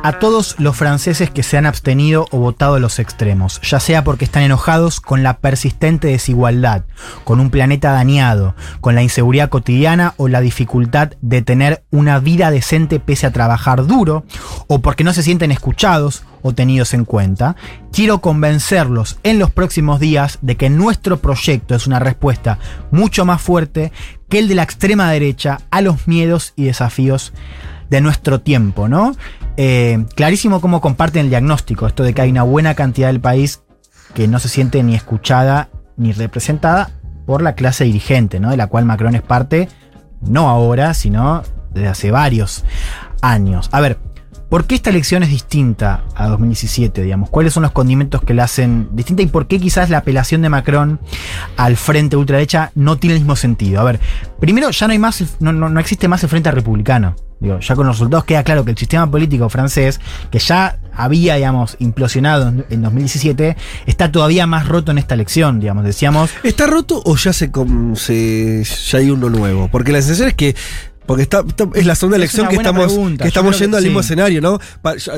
A 0.03 0.19
todos 0.19 0.57
los 0.59 0.77
franceses 0.77 1.31
que 1.31 1.43
se 1.43 1.57
han 1.57 1.67
abstenido 1.67 2.27
o 2.31 2.39
votado 2.39 2.75
a 2.75 2.79
los 2.79 2.99
extremos, 2.99 3.61
ya 3.63 3.81
sea 3.81 4.05
porque 4.05 4.25
están 4.25 4.43
enojados 4.43 5.01
con 5.01 5.23
la 5.23 5.39
persistente 5.39 6.09
desigualdad, 6.09 6.85
con 7.25 7.41
un 7.41 7.51
planeta 7.51 7.93
dañado, 7.93 8.55
con 8.81 8.95
la 8.95 9.03
inseguridad 9.03 9.49
cotidiana 9.49 10.15
o 10.17 10.29
la 10.29 10.41
dificultad 10.41 11.13
de 11.21 11.43
tener 11.43 11.85
una 11.91 12.19
vida 12.21 12.51
decente 12.51 13.01
pese 13.01 13.27
a 13.27 13.33
trabajar 13.33 13.87
duro, 13.87 14.25
o 14.67 14.81
porque 14.81 15.05
no 15.05 15.13
se 15.13 15.23
sienten 15.23 15.51
escuchados 15.51 16.25
o 16.43 16.53
tenidos 16.55 16.95
en 16.95 17.05
cuenta, 17.05 17.57
quiero 17.93 18.21
convencerlos 18.21 19.19
en 19.23 19.39
los 19.39 19.51
próximos 19.51 20.01
días 20.01 20.39
de 20.41 20.57
que 20.57 20.71
nuestro 20.71 21.19
proyecto 21.19 21.75
es 21.75 21.87
una 21.87 21.99
respuesta 21.99 22.59
mucho 22.91 23.25
más 23.25 23.43
fuerte 23.43 23.93
que 24.29 24.39
el 24.39 24.49
de 24.49 24.55
la 24.55 24.63
extrema 24.63 25.11
derecha 25.11 25.61
a 25.71 25.81
los 25.81 26.07
miedos 26.07 26.53
y 26.55 26.65
desafíos 26.65 27.33
de 27.91 28.01
nuestro 28.01 28.41
tiempo, 28.41 28.89
¿no? 28.89 29.17
Eh, 29.61 30.05
clarísimo 30.15 30.61
cómo 30.61 30.81
comparten 30.81 31.23
el 31.25 31.31
diagnóstico, 31.31 31.89
esto 31.89 32.05
de 32.05 32.15
que 32.15 32.23
hay 32.23 32.31
una 32.31 32.45
buena 32.45 32.75
cantidad 32.77 33.09
del 33.09 33.21
país 33.21 33.61
que 34.15 34.29
no 34.29 34.39
se 34.39 34.49
siente 34.49 34.81
ni 34.85 34.95
escuchada 34.95 35.69
ni 35.97 36.13
representada 36.13 36.93
por 37.27 37.43
la 37.43 37.55
clase 37.57 37.83
dirigente, 37.83 38.39
¿no? 38.39 38.51
De 38.51 38.57
la 38.57 38.69
cual 38.69 38.85
Macron 38.85 39.17
es 39.17 39.23
parte, 39.23 39.69
no 40.21 40.49
ahora, 40.49 40.95
sino 40.95 41.43
desde 41.75 41.89
hace 41.89 42.11
varios 42.13 42.65
años. 43.21 43.69
A 43.73 43.81
ver, 43.81 43.99
¿por 44.49 44.65
qué 44.67 44.77
esta 44.77 44.91
elección 44.91 45.25
es 45.25 45.29
distinta 45.31 46.05
a 46.15 46.29
2017, 46.29 47.03
digamos? 47.03 47.29
¿Cuáles 47.29 47.53
son 47.53 47.65
los 47.65 47.73
condimentos 47.73 48.23
que 48.23 48.35
la 48.35 48.45
hacen 48.45 48.89
distinta 48.93 49.23
y 49.23 49.27
por 49.27 49.49
qué 49.49 49.59
quizás 49.59 49.91
la 49.91 49.99
apelación 49.99 50.41
de 50.41 50.51
Macron 50.51 51.01
al 51.57 51.77
frente 51.77 52.15
ultraderecha 52.17 52.71
no 52.77 52.97
tiene 52.97 53.15
el 53.17 53.21
mismo 53.23 53.35
sentido? 53.35 53.81
A 53.81 53.85
ver, 53.85 53.99
primero 54.39 54.71
ya 54.71 54.87
no 54.87 54.93
hay 54.93 55.01
más, 55.01 55.23
no, 55.41 55.53
no- 55.53 55.69
no 55.69 55.81
existe 55.81 56.07
más 56.07 56.23
el 56.23 56.29
frente 56.29 56.51
republicano. 56.53 57.17
Digo, 57.41 57.61
ya 57.61 57.77
con 57.77 57.87
los 57.87 57.97
resultados 57.97 58.25
queda 58.25 58.43
claro 58.43 58.65
que 58.65 58.73
el 58.73 58.77
sistema 58.77 59.09
político 59.09 59.49
francés, 59.49 60.01
que 60.31 60.41
ya 60.41 60.79
había, 60.93 61.37
digamos, 61.37 61.77
implosionado 61.79 62.49
en- 62.49 62.65
en 62.69 62.83
2017, 62.83 63.57
está 63.87 64.11
todavía 64.11 64.47
más 64.49 64.67
roto 64.67 64.91
en 64.91 64.99
esta 64.99 65.15
elección, 65.15 65.61
digamos. 65.61 65.85
Decíamos, 65.85 66.31
¿Está 66.43 66.67
roto 66.67 67.01
o 67.05 67.17
ya 67.17 67.33
se, 67.33 67.51
ya 68.65 68.99
hay 68.99 69.11
uno 69.11 69.31
nuevo? 69.31 69.69
Porque 69.71 69.93
la 69.93 70.01
sensación 70.03 70.29
es 70.29 70.35
que 70.35 70.57
porque 71.07 71.23
está, 71.23 71.43
está- 71.47 71.69
es 71.75 71.87
la 71.87 71.95
segunda 71.95 72.17
elección 72.19 72.49
que 72.49 72.57
estamos, 72.57 72.87
pregunta. 72.93 73.23
que 73.25 73.29
estamos 73.29 73.55
que 73.57 73.63
yendo 73.63 73.77
al 73.79 73.85
mismo 73.85 74.03
sí. 74.03 74.07
escenario, 74.07 74.41
¿no? 74.43 74.59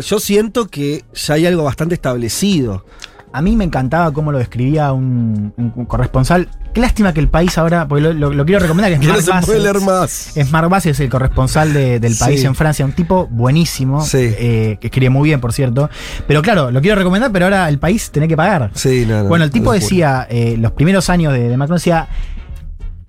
Yo, 0.02 0.20
siento 0.20 0.68
que 0.68 1.04
ya 1.14 1.34
hay 1.34 1.46
algo 1.46 1.64
bastante 1.64 1.94
establecido. 1.96 2.84
A 3.32 3.42
mí 3.42 3.56
me 3.56 3.64
encantaba 3.64 4.12
cómo 4.12 4.30
lo 4.30 4.38
describía 4.38 4.92
un, 4.92 5.52
un 5.56 5.84
corresponsal. 5.86 6.48
Qué 6.72 6.80
lástima 6.80 7.12
que 7.12 7.18
el 7.20 7.28
país 7.28 7.58
ahora, 7.58 7.88
porque 7.88 8.02
lo, 8.02 8.12
lo- 8.12 8.32
lo 8.32 8.44
quiero 8.44 8.60
recomendar, 8.60 8.90
que 9.00 9.04
es 9.04 9.12
no 9.12 9.20
se 9.40 9.46
puede 9.46 9.58
leer 9.60 9.80
más. 9.80 10.36
Es 10.36 10.50
Bassett, 10.50 10.92
es 10.92 11.00
el 11.00 11.08
corresponsal 11.08 11.72
de- 11.72 11.98
del 11.98 12.14
país 12.16 12.40
Sí. 12.40 12.46
en 12.46 12.54
Francia, 12.54 12.84
un 12.84 12.92
tipo 12.92 13.26
buenísimo, 13.28 14.04
Sí. 14.04 14.18
eh, 14.20 14.78
que 14.80 14.86
escribe 14.86 15.10
muy 15.10 15.28
bien, 15.28 15.40
por 15.40 15.52
cierto. 15.52 15.90
Pero 16.28 16.42
claro, 16.42 16.70
lo 16.70 16.80
quiero 16.80 16.96
recomendar, 16.96 17.32
pero 17.32 17.46
ahora 17.46 17.68
el 17.68 17.78
país 17.80 18.10
tiene 18.12 18.28
que 18.28 18.36
pagar. 18.36 18.70
Sí, 18.74 19.04
no, 19.06 19.22
no, 19.24 19.28
bueno, 19.28 19.44
el 19.44 19.50
tipo 19.50 19.72
decía, 19.72 20.26
eh, 20.30 20.56
los 20.58 20.70
primeros 20.72 21.10
años 21.10 21.32
de, 21.32 21.48
de 21.48 21.56
Macron 21.56 21.78
decía, 21.78 22.06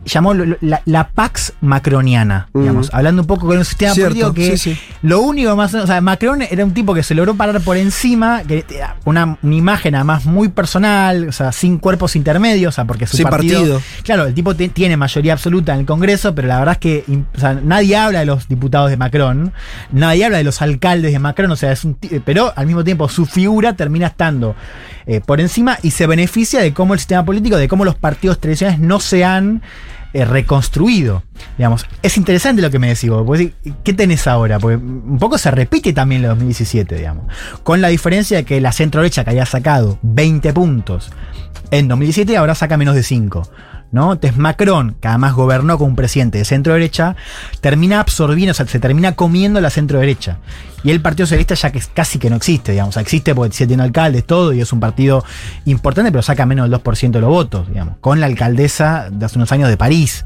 llamó 0.06 0.34
la, 0.34 0.82
la 0.86 1.10
Pax 1.10 1.54
Macroniana, 1.62 2.48
Mm. 2.54 2.60
digamos, 2.62 2.90
hablando 2.94 3.22
un 3.22 3.28
poco 3.28 3.46
con 3.48 3.58
el 3.60 3.66
sistema 3.66 3.94
Cierto, 3.94 4.14
político 4.14 4.34
que 4.34 4.58
sí, 4.58 4.74
sí. 4.76 4.80
lo 5.04 5.22
único 5.22 5.56
más, 5.56 5.74
o 5.76 5.86
sea, 5.86 6.02
Macron 6.02 6.42
era 6.42 6.66
un 6.66 6.74
tipo 6.74 6.94
que 6.94 7.04
se 7.04 7.14
logró 7.16 7.36
parar 7.36 7.62
por 7.62 7.78
encima, 7.78 8.42
que 8.44 8.66
una, 9.06 9.38
una 9.42 9.56
imagen 9.56 9.94
además 9.96 10.26
muy 10.26 10.50
personal, 10.50 11.30
o 11.30 11.32
sea, 11.32 11.52
sin 11.52 11.78
cuerpos 11.78 12.16
intermedios, 12.16 12.74
o 12.74 12.76
sea, 12.76 12.86
porque 12.86 13.06
su 13.06 13.18
Sin 13.18 13.28
partido, 13.28 13.60
partido. 13.60 13.82
Claro, 14.04 14.26
el 14.26 14.34
tipo 14.34 14.56
tiene 14.56 14.98
mayoría 14.98 15.34
absoluta 15.34 15.74
en 15.74 15.82
el 15.82 15.86
Congreso, 15.86 16.34
pero 16.34 16.48
la 16.48 16.60
verdad 16.60 16.74
es 16.74 16.80
que 16.80 17.06
im- 17.08 17.26
o 17.36 17.40
sea, 17.40 17.54
nadie 17.54 17.96
habla 17.96 18.20
de 18.20 18.26
los 18.26 18.48
diputados 18.48 18.90
de 18.90 18.98
Macron, 18.98 19.54
nadie 19.92 20.26
habla 20.26 20.38
de 20.40 20.44
los 20.44 20.62
alcaldes 20.62 21.12
de 21.14 21.20
Macron, 21.20 21.52
o 21.52 21.56
sea, 21.56 21.72
es 21.72 21.84
un 21.86 21.98
pero 22.26 22.52
al 22.56 22.66
mismo 22.66 22.84
tiempo 22.84 23.08
su 23.10 23.26
figura 23.26 23.74
termina 23.76 24.08
estando 24.08 24.56
eh, 25.06 25.22
por 25.22 25.42
encima 25.42 25.78
y 25.82 25.92
se 25.92 26.08
beneficia 26.08 26.60
de 26.62 26.74
cómo 26.74 26.94
el 26.94 27.00
sistema 27.00 27.26
político, 27.26 27.58
de 27.58 27.68
cómo 27.68 27.86
los 27.86 27.96
partidos 27.96 28.40
tradicionales 28.40 28.80
no 28.80 29.00
se 29.00 29.24
han 29.24 29.62
eh, 30.14 30.26
reconstruido. 30.26 31.24
Digamos, 31.58 31.86
es 32.02 32.18
interesante 32.18 32.62
lo 32.62 32.70
que 32.70 32.80
me 32.80 32.90
decís 32.90 33.10
vos, 33.10 33.40
¿qué 33.84 33.94
tenés 33.94 34.28
ahora? 34.28 34.60
Porque 34.60 34.76
un 34.78 35.18
poco 35.20 35.38
se 35.38 35.50
repite 35.52 35.94
también 35.94 36.24
el 36.24 36.30
2017, 36.30 36.96
digamos. 36.96 37.26
Con 37.64 37.82
la 37.82 37.88
diferencia 37.88 38.38
de 38.38 38.44
que 38.44 38.60
la 38.60 38.72
centro 38.72 39.02
derecha 39.02 39.24
que 39.24 39.30
había 39.30 39.46
sacado 39.46 40.00
20 40.02 40.54
puntos 40.54 41.12
en 41.72 41.88
2017 41.88 42.36
ahora 42.38 42.56
saca 42.56 42.78
menos 42.78 42.96
de 42.96 43.04
5. 43.04 43.50
¿No? 43.92 44.14
Entonces 44.14 44.38
Macron, 44.38 44.96
que 45.00 45.08
además 45.08 45.34
gobernó 45.34 45.78
con 45.78 45.90
un 45.90 45.96
presidente 45.96 46.38
de 46.38 46.46
centro 46.46 46.74
derecha, 46.74 47.16
termina 47.60 48.00
absorbiendo, 48.00 48.52
o 48.52 48.54
sea, 48.54 48.68
se 48.68 48.80
termina 48.80 49.14
comiendo 49.14 49.60
la 49.62 49.70
centro 49.70 50.00
derecha. 50.00 50.38
Y 50.84 50.90
el 50.90 51.02
Partido 51.02 51.28
Socialista 51.28 51.54
ya 51.54 51.72
que 51.72 51.82
casi 51.94 52.18
que 52.18 52.30
no 52.30 52.36
existe, 52.36 52.72
digamos. 52.72 52.98
O 52.98 53.00
existe 53.00 53.36
porque 53.36 53.56
sigue 53.56 53.68
tiene 53.68 53.84
alcaldes, 53.84 54.26
todo, 54.26 54.52
y 54.54 54.62
es 54.62 54.74
un 54.74 54.80
partido 54.80 55.24
importante, 55.66 56.12
pero 56.12 56.24
saca 56.24 56.46
menos 56.46 56.70
del 56.70 56.80
2% 56.80 57.12
de 57.12 57.22
los 57.22 57.30
votos, 57.30 57.68
digamos. 57.68 57.98
Con 58.02 58.20
la 58.20 58.26
alcaldesa 58.26 59.10
de 59.12 59.26
hace 59.26 59.38
unos 59.38 59.52
años 59.52 59.70
de 59.70 59.78
París. 59.78 60.26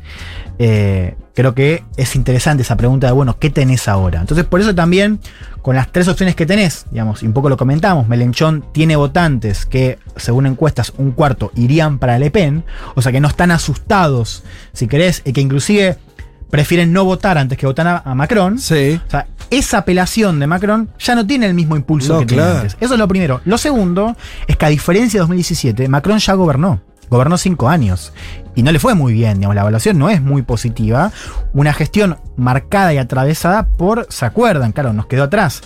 Eh, 0.57 1.15
creo 1.33 1.53
que 1.53 1.83
es 1.97 2.15
interesante 2.15 2.63
esa 2.63 2.77
pregunta 2.77 3.07
de, 3.07 3.13
bueno, 3.13 3.37
¿qué 3.37 3.49
tenés 3.49 3.87
ahora? 3.87 4.21
Entonces, 4.21 4.45
por 4.45 4.61
eso 4.61 4.73
también, 4.73 5.19
con 5.61 5.75
las 5.75 5.91
tres 5.91 6.07
opciones 6.07 6.35
que 6.35 6.45
tenés, 6.45 6.85
digamos, 6.91 7.23
y 7.23 7.27
un 7.27 7.33
poco 7.33 7.49
lo 7.49 7.57
comentamos, 7.57 8.07
Melenchón 8.07 8.63
tiene 8.71 8.95
votantes 8.95 9.65
que, 9.65 9.99
según 10.15 10.45
encuestas, 10.45 10.93
un 10.97 11.11
cuarto 11.11 11.51
irían 11.55 11.99
para 11.99 12.17
Le 12.19 12.31
Pen, 12.31 12.63
o 12.95 13.01
sea 13.01 13.11
que 13.11 13.19
no 13.19 13.27
están 13.27 13.51
asustados, 13.51 14.43
si 14.73 14.87
querés, 14.87 15.21
y 15.25 15.33
que 15.33 15.41
inclusive 15.41 15.97
prefieren 16.49 16.93
no 16.93 17.03
votar 17.03 17.37
antes 17.37 17.57
que 17.57 17.65
votar 17.65 17.87
a, 17.87 17.97
a 18.05 18.15
Macron. 18.15 18.57
Sí. 18.57 18.99
O 19.05 19.11
sea, 19.11 19.27
esa 19.49 19.79
apelación 19.79 20.39
de 20.39 20.47
Macron 20.47 20.89
ya 20.99 21.15
no 21.15 21.27
tiene 21.27 21.45
el 21.47 21.53
mismo 21.53 21.75
impulso 21.75 22.13
No, 22.13 22.19
que 22.19 22.25
tenía 22.27 22.43
claro. 22.45 22.59
antes. 22.61 22.77
Eso 22.79 22.93
es 22.93 22.99
lo 22.99 23.07
primero. 23.07 23.41
Lo 23.45 23.57
segundo 23.57 24.15
es 24.47 24.55
que 24.55 24.65
a 24.65 24.69
diferencia 24.69 25.17
de 25.17 25.21
2017, 25.21 25.87
Macron 25.89 26.17
ya 26.19 26.33
gobernó. 26.33 26.81
Gobernó 27.09 27.37
cinco 27.37 27.69
años. 27.69 28.13
Y 28.55 28.63
no 28.63 28.71
le 28.71 28.79
fue 28.79 28.95
muy 28.95 29.13
bien, 29.13 29.35
digamos, 29.35 29.55
la 29.55 29.61
evaluación 29.61 29.97
no 29.97 30.09
es 30.09 30.21
muy 30.21 30.41
positiva. 30.41 31.11
Una 31.53 31.73
gestión 31.73 32.17
marcada 32.37 32.93
y 32.93 32.97
atravesada 32.97 33.67
por, 33.67 34.07
¿se 34.09 34.25
acuerdan? 34.25 34.71
Claro, 34.71 34.93
nos 34.93 35.07
quedó 35.07 35.23
atrás. 35.23 35.61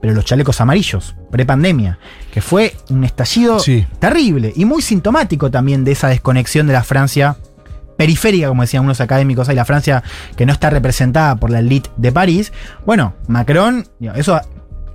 Pero 0.00 0.14
los 0.14 0.24
chalecos 0.24 0.60
amarillos, 0.60 1.16
prepandemia, 1.30 1.98
que 2.32 2.40
fue 2.40 2.76
un 2.90 3.02
estallido 3.02 3.58
Sí. 3.58 3.86
terrible 3.98 4.52
y 4.54 4.64
muy 4.64 4.82
sintomático 4.82 5.50
también 5.50 5.84
de 5.84 5.92
esa 5.92 6.08
desconexión 6.08 6.66
de 6.66 6.74
la 6.74 6.84
Francia 6.84 7.36
periférica, 7.96 8.48
como 8.48 8.62
decían 8.62 8.84
unos 8.84 9.00
académicos, 9.00 9.48
hay 9.48 9.56
la 9.56 9.64
Francia 9.64 10.02
que 10.36 10.44
no 10.46 10.52
está 10.52 10.68
representada 10.70 11.36
por 11.36 11.50
la 11.50 11.60
elite 11.60 11.90
de 11.96 12.12
París. 12.12 12.52
Bueno, 12.84 13.14
Macron, 13.26 13.88
eso 14.14 14.38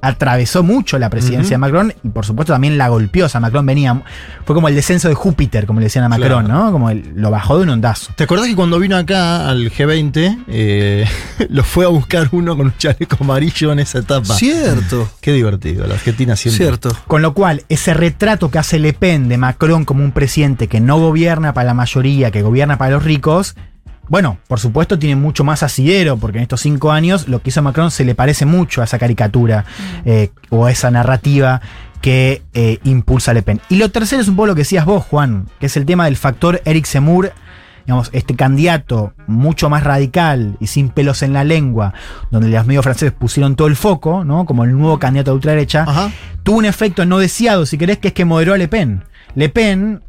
atravesó 0.02 0.64
mucho 0.64 0.98
la 1.00 1.10
presidencia 1.10 1.56
de 1.56 1.58
Macron 1.60 1.94
y 2.04 2.10
por 2.10 2.26
supuesto 2.26 2.54
también 2.54 2.78
la 2.78 2.88
golpeó. 2.90 3.26
O 3.26 3.30
sea, 3.30 3.40
Macron 3.40 3.66
venía, 3.66 4.02
fue 4.46 4.56
como 4.56 4.68
el 4.68 4.76
descenso 4.76 5.08
de 5.10 5.14
Júpiter, 5.16 5.66
como 5.66 5.80
le 5.80 5.86
decían 5.86 6.06
a 6.06 6.10
Macron, 6.10 6.46
Claro. 6.46 6.66
¿no? 6.66 6.72
Como 6.72 6.90
el- 6.90 7.12
lo 7.16 7.30
bajó 7.32 7.58
de 7.58 7.64
un 7.64 7.70
ondazo. 7.70 8.12
¿Te 8.16 8.24
acordás 8.24 8.48
que 8.48 8.56
cuando 8.56 8.80
vino 8.80 8.98
acá 8.98 9.48
al 9.50 9.72
G20, 9.72 10.44
eh, 10.48 11.06
lo 11.50 11.64
fue 11.64 11.86
a 11.86 11.90
buscar 11.90 12.30
uno 12.32 12.58
con 12.58 12.68
un 12.68 12.74
chaleco 12.78 13.18
amarillo 13.20 13.72
en 13.72 13.80
esa 13.80 14.00
etapa? 14.00 14.34
Cierto. 14.34 15.10
Qué 15.22 15.32
divertido, 15.34 15.86
la 15.88 15.94
Argentina 15.96 16.36
siempre. 16.36 16.66
Cierto. 16.66 16.96
Con 17.08 17.22
lo 17.22 17.34
cual, 17.34 17.64
ese 17.70 17.94
retrato 17.94 18.50
que 18.52 18.60
hace 18.60 18.80
Le 18.80 18.94
Pen 18.94 19.30
de 19.30 19.38
Macron 19.38 19.86
como 19.86 20.04
un 20.04 20.12
presidente 20.12 20.68
que 20.68 20.80
no 20.80 20.98
gobierna 21.00 21.54
para 21.54 21.66
la 21.68 21.74
mayoría, 21.74 22.32
que 22.32 22.42
gobierna 22.42 22.78
para 22.78 22.92
los 22.92 23.04
ricos, 23.04 23.56
bueno, 24.12 24.40
por 24.50 24.60
supuesto 24.60 25.00
tiene 25.00 25.16
mucho 25.16 25.46
más 25.46 25.64
asidero, 25.64 26.18
porque 26.18 26.40
en 26.40 26.42
estos 26.42 26.60
cinco 26.60 26.92
años 26.92 27.30
lo 27.30 27.42
que 27.42 27.48
hizo 27.48 27.62
Macron 27.62 27.92
se 27.92 28.04
le 28.04 28.14
parece 28.14 28.46
mucho 28.46 28.82
a 28.82 28.84
esa 28.84 29.00
caricatura 29.00 29.64
eh, 30.04 30.32
o 30.50 30.66
a 30.66 30.72
esa 30.72 30.92
narrativa 30.92 31.62
que 32.02 32.42
eh, 32.54 32.80
impulsa 32.84 33.34
Le 33.34 33.42
Pen. 33.42 33.62
Y 33.70 33.78
lo 33.78 33.90
tercero 33.90 34.22
es 34.22 34.28
un 34.28 34.36
poco 34.36 34.48
lo 34.48 34.56
que 34.56 34.64
decías 34.64 34.84
vos, 34.84 35.06
Juan, 35.06 35.48
que 35.62 35.68
es 35.68 35.78
el 35.78 35.86
tema 35.86 36.04
del 36.04 36.18
factor 36.18 36.62
Eric 36.66 36.88
Zemmour, 36.88 37.32
digamos, 37.86 38.10
este 38.12 38.36
candidato 38.36 39.14
mucho 39.28 39.70
más 39.70 39.86
radical 39.86 40.58
y 40.60 40.68
sin 40.68 40.90
pelos 40.90 41.24
en 41.24 41.32
la 41.32 41.46
lengua, 41.46 41.94
donde 42.32 42.50
los 42.50 42.66
medios 42.66 42.84
franceses 42.84 43.14
pusieron 43.14 43.56
todo 43.56 43.70
el 43.70 43.78
foco, 43.78 44.26
¿no? 44.26 44.46
Como 44.46 44.66
el 44.66 44.78
nuevo 44.78 45.00
candidato 45.00 45.32
de 45.32 45.36
ultraderecha, 45.36 45.86
Ajá. 45.88 46.12
tuvo 46.44 46.58
un 46.58 46.66
efecto 46.66 47.06
no 47.06 47.18
deseado, 47.18 47.66
si 47.66 47.78
querés, 47.78 48.00
que 48.00 48.10
es 48.10 48.14
que 48.14 48.26
moderó 48.26 48.56
a 48.56 48.58
Le 48.58 48.68
Pen. 48.68 49.06
Le 49.36 49.48
Pen, 49.48 50.04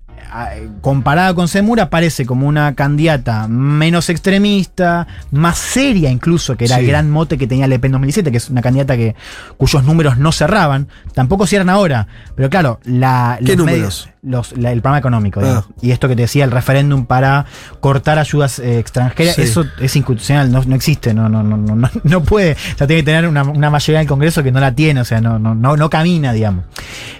comparada 0.81 1.35
con 1.35 1.49
Zemmour, 1.49 1.81
aparece 1.81 2.25
como 2.27 2.47
una 2.47 2.75
candidata 2.75 3.49
menos 3.49 4.09
extremista, 4.09 5.07
más 5.31 5.59
seria 5.59 6.11
incluso, 6.11 6.57
que 6.57 6.65
era 6.65 6.79
el 6.79 6.87
gran 6.87 7.11
mote 7.11 7.39
que 7.39 7.47
tenía 7.47 7.67
Le 7.67 7.79
Pen 7.79 7.91
en 7.91 7.93
2017, 7.93 8.31
que 8.31 8.37
es 8.39 8.49
una 8.51 8.63
candidata 8.63 8.97
que, 8.97 9.15
cuyos 9.57 9.85
números 9.85 10.19
no 10.19 10.33
cerraban, 10.33 10.89
tampoco 11.15 11.47
cierran 11.47 11.69
ahora, 11.71 12.07
pero 12.35 12.49
claro, 12.51 12.81
la, 12.85 13.37
¿Qué 13.39 13.49
los 13.49 13.57
números? 13.59 13.79
medios- 13.79 14.09
los- 14.23 14.57
la- 14.57 14.71
el 14.71 14.81
programa 14.81 14.99
económico, 14.99 15.41
Ah. 15.43 15.65
y 15.81 15.91
esto 15.91 16.09
que 16.09 16.15
te 16.17 16.23
decía, 16.23 16.45
el 16.45 16.51
referéndum 16.53 17.07
para 17.07 17.45
cortar 17.81 18.19
ayudas 18.19 18.59
eh, 18.61 18.79
extranjeras, 18.79 19.35
Sí. 19.35 19.43
eso 19.43 19.65
es 19.81 19.97
inconstitucional, 19.97 20.51
no, 20.53 20.63
no 20.65 20.77
existe, 20.77 21.13
no, 21.13 21.29
no, 21.29 21.43
no, 21.43 21.57
no, 21.57 21.91
no, 22.05 22.23
puede, 22.25 22.53
o 22.53 22.79
sea, 22.79 22.87
tiene 22.87 23.03
que 23.03 23.07
tener 23.07 23.27
una, 23.27 23.43
una 23.43 23.69
mayoría 23.71 23.99
en 23.99 24.03
el 24.03 24.09
Congreso 24.09 24.43
que 24.43 24.53
no 24.53 24.61
la 24.61 24.75
tiene, 24.75 25.01
o 25.01 25.05
sea, 25.05 25.21
no, 25.21 25.39
no, 25.39 25.55
no, 25.55 25.77
no 25.77 25.91
camina, 25.91 26.33
digamos. 26.33 26.65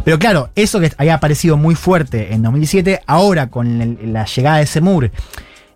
Pero 0.05 0.19
claro, 0.19 0.51
eso 0.55 0.79
que 0.81 0.93
había 0.97 1.15
aparecido 1.15 1.57
muy 1.57 1.75
fuerte 1.75 2.33
en 2.35 2.43
2017, 2.43 3.01
ahora 3.07 3.49
con 3.49 3.81
el- 3.81 4.13
la 4.13 4.25
llegada 4.25 4.59
de 4.59 4.67
Semur, 4.67 5.11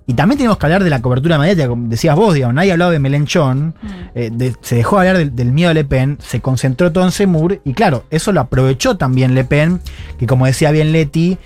y 0.08 0.14
también 0.14 0.38
tenemos 0.38 0.56
que 0.58 0.66
hablar 0.66 0.84
de 0.84 0.90
la 0.90 1.02
cobertura 1.02 1.36
mediática, 1.38 1.68
como 1.68 1.88
decías 1.88 2.14
vos, 2.14 2.32
digamos, 2.34 2.54
nadie 2.54 2.70
hablado 2.72 2.92
de 2.92 3.00
Melenchón, 3.00 3.74
eh, 4.14 4.30
de- 4.32 4.54
se 4.60 4.76
dejó 4.76 4.98
hablar 5.00 5.18
del, 5.18 5.34
del 5.34 5.50
miedo 5.50 5.68
de 5.70 5.74
Le 5.74 5.84
Pen, 5.84 6.18
se 6.20 6.40
concentró 6.40 6.92
todo 6.92 7.04
en 7.04 7.10
Semur, 7.10 7.60
y 7.64 7.72
claro, 7.74 8.04
eso 8.10 8.30
lo 8.32 8.40
aprovechó 8.40 8.96
también 8.96 9.34
Le 9.34 9.44
Pen, 9.44 9.80
que 10.18 10.26
como 10.26 10.46
decía 10.46 10.70
bien 10.70 10.92
Leti, 10.92 11.38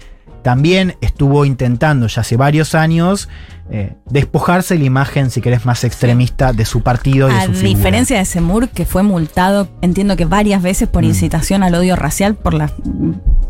también 0.43 0.97
estuvo 1.01 1.45
intentando 1.45 2.07
ya 2.07 2.21
hace 2.23 2.37
varios 2.37 2.75
años 2.75 3.29
eh, 3.72 3.94
despojarse 4.11 4.74
de 4.74 4.80
la 4.80 4.87
imagen, 4.87 5.30
si 5.30 5.40
querés, 5.40 5.64
más 5.64 5.85
extremista 5.85 6.52
de 6.52 6.64
su 6.64 6.83
partido 6.83 7.28
y 7.30 7.33
de 7.33 7.38
A 7.38 7.44
su 7.46 7.52
figura. 7.52 7.68
diferencia 7.68 8.18
de 8.18 8.24
Semur, 8.24 8.68
que 8.68 8.85
fue 8.85 9.02
multado, 9.02 9.68
entiendo 9.80 10.16
que 10.16 10.24
varias 10.24 10.61
veces 10.62 10.88
por 10.88 11.02
Mm. 11.02 11.06
incitación 11.06 11.62
al 11.62 11.74
odio 11.74 11.94
racial 11.96 12.35
por 12.35 12.54
las 12.54 12.72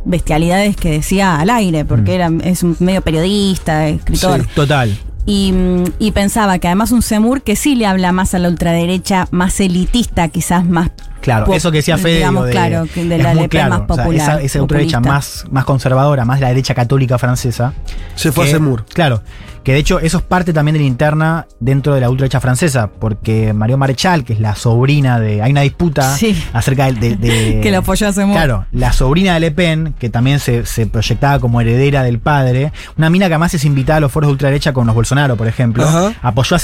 bestialidades 0.04 0.76
que 0.76 0.90
decía 0.90 1.38
al 1.38 1.50
aire, 1.50 1.84
porque 1.84 2.12
Mm. 2.12 2.40
era, 2.40 2.50
es 2.50 2.62
un 2.62 2.76
medio 2.80 3.02
periodista, 3.02 3.88
escritor. 3.88 4.42
Sí. 4.42 4.48
Total. 4.54 4.96
Y, 5.26 5.54
y 5.98 6.12
pensaba 6.12 6.58
que 6.58 6.66
además 6.66 6.92
un 6.92 7.02
Semur 7.02 7.42
que 7.42 7.54
sí 7.54 7.74
le 7.74 7.86
habla 7.86 8.10
más 8.10 8.34
a 8.34 8.38
la 8.38 8.48
ultraderecha, 8.48 9.28
más 9.30 9.60
elitista, 9.60 10.28
quizás 10.28 10.64
más. 10.66 10.90
Claro, 11.20 11.52
eso 11.52 11.70
que 11.70 11.78
decía 11.78 11.98
Fede. 11.98 12.16
digamos, 12.16 12.46
de- 12.46 12.52
claro, 12.52 12.86
de 12.94 13.16
es 13.16 13.22
la 13.22 13.34
Pen 13.34 13.48
claro, 13.48 13.70
más 13.70 13.80
o 13.90 13.94
sea, 13.94 14.04
popular, 14.04 14.30
esa, 14.38 14.40
esa 14.40 14.62
ultraderecha 14.62 15.00
más, 15.00 15.44
más 15.50 15.66
conservadora, 15.66 16.24
más 16.24 16.40
la 16.40 16.48
derecha 16.48 16.74
católica 16.74 17.18
francesa. 17.18 17.74
Se 18.14 18.32
fue 18.32 18.44
que- 18.46 18.50
a 18.50 18.54
Zemmour. 18.54 18.86
Claro, 18.86 19.22
que 19.64 19.72
de 19.72 19.78
hecho 19.78 20.00
eso 20.00 20.18
es 20.18 20.24
parte 20.24 20.52
también 20.52 20.74
de 20.74 20.80
la 20.80 20.86
interna 20.86 21.46
dentro 21.60 21.94
de 21.94 22.00
la 22.00 22.08
ultraderecha 22.10 22.40
francesa, 22.40 22.88
porque 22.90 23.52
Mario 23.52 23.76
Marechal, 23.78 24.24
que 24.24 24.32
es 24.32 24.40
la 24.40 24.54
sobrina 24.56 25.20
de. 25.20 25.42
Hay 25.42 25.50
una 25.52 25.60
disputa 25.62 26.16
Sí. 26.16 26.36
acerca 26.52 26.86
de. 26.92 26.92
de- 26.92 27.16
de- 27.16 27.60
Que 27.62 27.70
lo 27.70 27.78
apoyó 27.78 28.08
a 28.08 28.12
Zemmour. 28.12 28.36
Claro, 28.36 28.66
la 28.72 28.92
sobrina 28.92 29.34
de 29.34 29.40
Le 29.40 29.50
Pen, 29.50 29.94
que 29.98 30.08
también 30.10 30.40
se, 30.40 30.64
se 30.66 30.86
proyectaba 30.86 31.38
como 31.40 31.60
heredera 31.60 32.02
del 32.02 32.18
padre, 32.20 32.72
una 32.96 33.10
mina 33.10 33.26
que 33.28 33.34
además 33.34 33.54
es 33.54 33.64
invitada 33.64 33.98
a 33.98 34.00
los 34.00 34.10
foros 34.12 34.28
de 34.28 34.32
ultraderecha 34.32 34.72
con 34.72 34.86
los 34.86 34.94
Bolsonaro, 34.94 35.36
por 35.36 35.46
ejemplo, 35.46 35.84
Ajá. 35.84 36.12
apoyó 36.22 36.56
a 36.56 36.60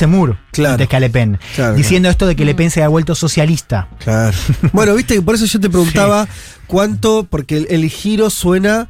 Claro. 0.52 0.72
antes 0.72 0.88
que 0.88 0.96
a 0.96 1.00
Le 1.00 1.10
Pen, 1.10 1.38
Claro, 1.54 1.74
diciendo 1.74 2.08
esto 2.08 2.26
de 2.26 2.34
que 2.36 2.44
Le 2.44 2.54
Mm. 2.54 2.56
Pen 2.56 2.70
se 2.70 2.82
ha 2.82 2.88
vuelto 2.88 3.14
socialista. 3.14 3.88
Claro. 3.98 4.36
Bueno, 4.72 4.94
viste 4.94 5.14
que 5.14 5.22
por 5.22 5.34
eso 5.34 5.44
yo 5.46 5.60
te 5.60 5.68
preguntaba 5.68 6.26
cuánto, 6.66 7.26
porque 7.28 7.58
el, 7.58 7.66
el 7.70 7.88
giro 7.90 8.30
suena 8.30 8.88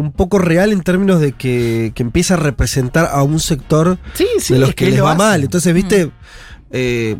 un 0.00 0.12
poco 0.12 0.38
real 0.38 0.72
en 0.72 0.80
términos 0.82 1.20
de 1.20 1.32
que, 1.32 1.92
que 1.94 2.02
empieza 2.02 2.34
a 2.34 2.36
representar 2.36 3.08
a 3.12 3.22
un 3.22 3.40
sector 3.40 3.98
Sí, 4.14 4.26
sí, 4.38 4.54
de 4.54 4.60
los 4.60 4.68
es 4.70 4.74
que, 4.76 4.84
que 4.84 4.90
les 4.92 4.98
lo 5.00 5.04
va 5.06 5.10
hace. 5.12 5.18
mal. 5.18 5.42
Entonces, 5.42 5.74
viste, 5.74 6.06
Mm. 6.06 6.10
eh, 6.70 7.16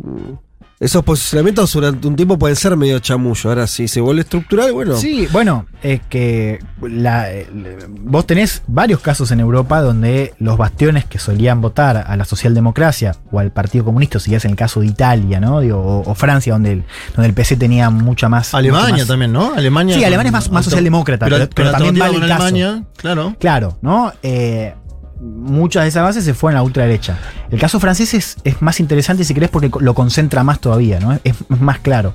esos 0.80 1.02
posicionamientos 1.04 1.72
durante 1.72 2.06
un 2.06 2.14
tiempo 2.14 2.38
pueden 2.38 2.54
ser 2.56 2.76
medio 2.76 2.98
chamullo. 3.00 3.50
Ahora, 3.50 3.66
si 3.66 3.88
se 3.88 4.00
vuelve 4.00 4.20
estructural, 4.22 4.72
bueno. 4.72 4.96
Sí, 4.96 5.26
bueno, 5.32 5.66
es 5.82 6.00
que 6.08 6.60
la- 6.80 7.30
el- 7.32 7.76
vos 8.00 8.26
tenés 8.26 8.62
varios 8.68 9.00
casos 9.00 9.30
en 9.32 9.40
Europa 9.40 9.80
donde 9.80 10.34
los 10.38 10.56
bastiones 10.56 11.04
que 11.04 11.18
solían 11.18 11.60
votar 11.60 12.04
a 12.06 12.16
la 12.16 12.24
socialdemocracia 12.24 13.16
o 13.32 13.40
al 13.40 13.50
Partido 13.50 13.84
Comunista, 13.84 14.20
si 14.20 14.34
es 14.34 14.44
en 14.44 14.52
el 14.52 14.56
caso 14.56 14.80
de 14.80 14.86
Italia, 14.86 15.40
¿no? 15.40 15.60
Digo, 15.60 15.78
o, 15.80 16.08
o 16.10 16.14
Francia, 16.14 16.52
donde 16.52 16.72
el, 16.72 16.84
donde 17.16 17.28
el 17.28 17.34
PC 17.34 17.56
tenía 17.56 17.90
mucha 17.90 18.28
más. 18.28 18.46
mucho 18.48 18.56
Alemania 18.58 18.96
más- 18.98 19.06
también, 19.06 19.32
¿no? 19.32 19.52
Alemania. 19.54 19.96
Sí, 19.96 20.04
Alemania 20.04 20.28
es 20.38 20.50
más- 20.50 20.64
socialdemócrata, 20.64 21.26
pero- 21.26 21.48
pero 21.54 21.70
también 21.72 21.98
vale 21.98 22.14
el 22.14 22.20
con 22.20 22.28
caso. 22.28 22.42
Alemania, 22.44 22.84
claro. 22.96 23.34
Claro, 23.40 23.78
¿no? 23.82 24.12
Eh, 24.22 24.74
muchas 25.20 25.82
de 25.84 25.88
esas 25.88 26.02
bases 26.02 26.24
se 26.24 26.34
fueron 26.34 26.56
a 26.56 26.60
la 26.60 26.64
ultraderecha. 26.64 27.18
El 27.50 27.58
caso 27.58 27.80
francés 27.80 28.14
es, 28.14 28.36
es 28.44 28.60
más 28.62 28.80
interesante, 28.80 29.24
si 29.24 29.34
querés, 29.34 29.50
porque 29.50 29.70
lo 29.80 29.94
concentra 29.94 30.44
más 30.44 30.60
todavía, 30.60 31.00
¿no? 31.00 31.12
Es, 31.12 31.20
es 31.24 31.60
más 31.60 31.78
claro. 31.80 32.14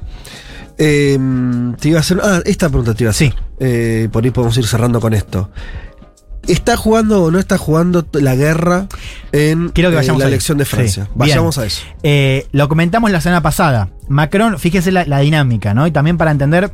Eh, 0.77 1.19
te 1.79 1.89
iba 1.89 1.97
a 1.99 2.01
hacer. 2.01 2.19
Ah, 2.23 2.39
esta 2.45 2.67
pregunta 2.69 2.93
te 2.93 3.03
iba 3.03 3.09
a 3.09 3.11
hacer. 3.11 3.29
Sí. 3.29 3.35
Eh, 3.59 4.09
por 4.11 4.23
ahí 4.23 4.31
podemos 4.31 4.57
ir 4.57 4.65
cerrando 4.65 4.99
con 4.99 5.13
esto. 5.13 5.49
¿Está 6.47 6.75
jugando 6.75 7.23
o 7.23 7.31
no 7.31 7.39
está 7.39 7.57
jugando 7.57 8.05
la 8.13 8.35
guerra 8.35 8.87
en 9.31 9.69
Quiero 9.69 9.91
que 9.91 9.95
eh, 9.95 9.97
vayamos 9.99 10.19
la 10.19 10.25
ahí. 10.25 10.33
elección 10.33 10.57
de 10.57 10.65
Francia? 10.65 11.05
Sí, 11.05 11.11
Vayamos 11.15 11.55
bien. 11.55 11.63
a 11.63 11.67
eso. 11.67 11.81
Eh, 12.03 12.47
lo 12.51 12.67
comentamos 12.67 13.11
la 13.11 13.21
semana 13.21 13.41
pasada. 13.41 13.89
Macron, 14.09 14.59
fíjese 14.59 14.91
la, 14.91 15.05
la 15.05 15.19
dinámica, 15.19 15.73
¿no? 15.73 15.87
Y 15.87 15.91
también 15.91 16.17
para 16.17 16.31
entender 16.31 16.73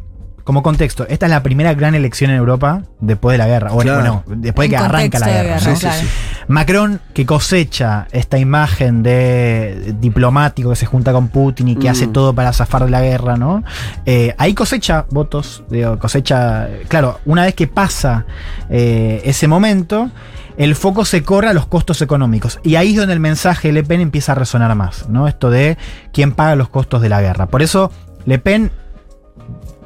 como 0.49 0.63
contexto, 0.63 1.05
esta 1.09 1.27
es 1.27 1.29
la 1.29 1.43
primera 1.43 1.75
gran 1.75 1.93
elección 1.93 2.31
en 2.31 2.37
Europa 2.37 2.81
después 2.99 3.35
de 3.35 3.37
la 3.37 3.45
guerra. 3.45 3.71
O 3.71 3.77
Claro. 3.77 3.99
bueno, 3.99 4.41
después 4.41 4.67
de 4.67 4.75
que 4.75 4.81
arranca 4.83 5.19
la 5.19 5.27
guerra. 5.27 5.43
guerra, 5.59 5.69
¿no? 5.69 5.75
Sí, 5.75 5.87
sí, 5.87 5.93
sí. 5.99 6.07
Macron 6.47 6.99
que 7.13 7.23
cosecha 7.27 8.07
esta 8.11 8.39
imagen 8.39 9.03
de 9.03 9.93
diplomático 9.99 10.71
que 10.71 10.75
se 10.75 10.87
junta 10.87 11.11
con 11.13 11.27
Putin 11.27 11.67
y 11.67 11.75
que 11.75 11.87
Mm. 11.87 11.91
hace 11.91 12.07
todo 12.07 12.33
para 12.33 12.51
zafar 12.51 12.85
de 12.85 12.89
la 12.89 12.99
guerra, 13.01 13.37
¿no? 13.37 13.63
Eh, 14.07 14.33
ahí 14.39 14.55
cosecha 14.55 15.05
votos, 15.11 15.63
digo, 15.69 15.99
cosecha, 15.99 16.67
claro, 16.87 17.19
una 17.25 17.43
vez 17.43 17.53
que 17.53 17.67
pasa 17.67 18.25
eh, 18.71 19.21
ese 19.25 19.47
momento, 19.47 20.09
el 20.57 20.73
foco 20.73 21.05
se 21.05 21.21
corre 21.21 21.49
a 21.49 21.53
los 21.53 21.67
costos 21.67 22.01
económicos. 22.01 22.59
Y 22.63 22.73
ahí 22.75 22.93
es 22.93 22.97
donde 22.97 23.13
el 23.13 23.19
mensaje 23.19 23.67
de 23.67 23.73
Le 23.75 23.83
Pen 23.83 24.01
empieza 24.01 24.31
a 24.31 24.35
resonar 24.35 24.73
más, 24.73 25.09
¿no? 25.09 25.27
Esto 25.27 25.51
de 25.51 25.77
quién 26.11 26.31
paga 26.31 26.55
los 26.55 26.69
costos 26.69 27.03
de 27.03 27.09
la 27.09 27.21
guerra. 27.21 27.45
Por 27.45 27.61
eso, 27.61 27.91
Le 28.25 28.39
Pen, 28.39 28.71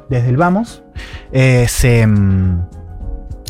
desde 0.08 0.28
el 0.30 0.36
vamos, 0.36 0.82
eh, 1.32 1.66
se... 1.68 2.06
mm, 2.06 2.60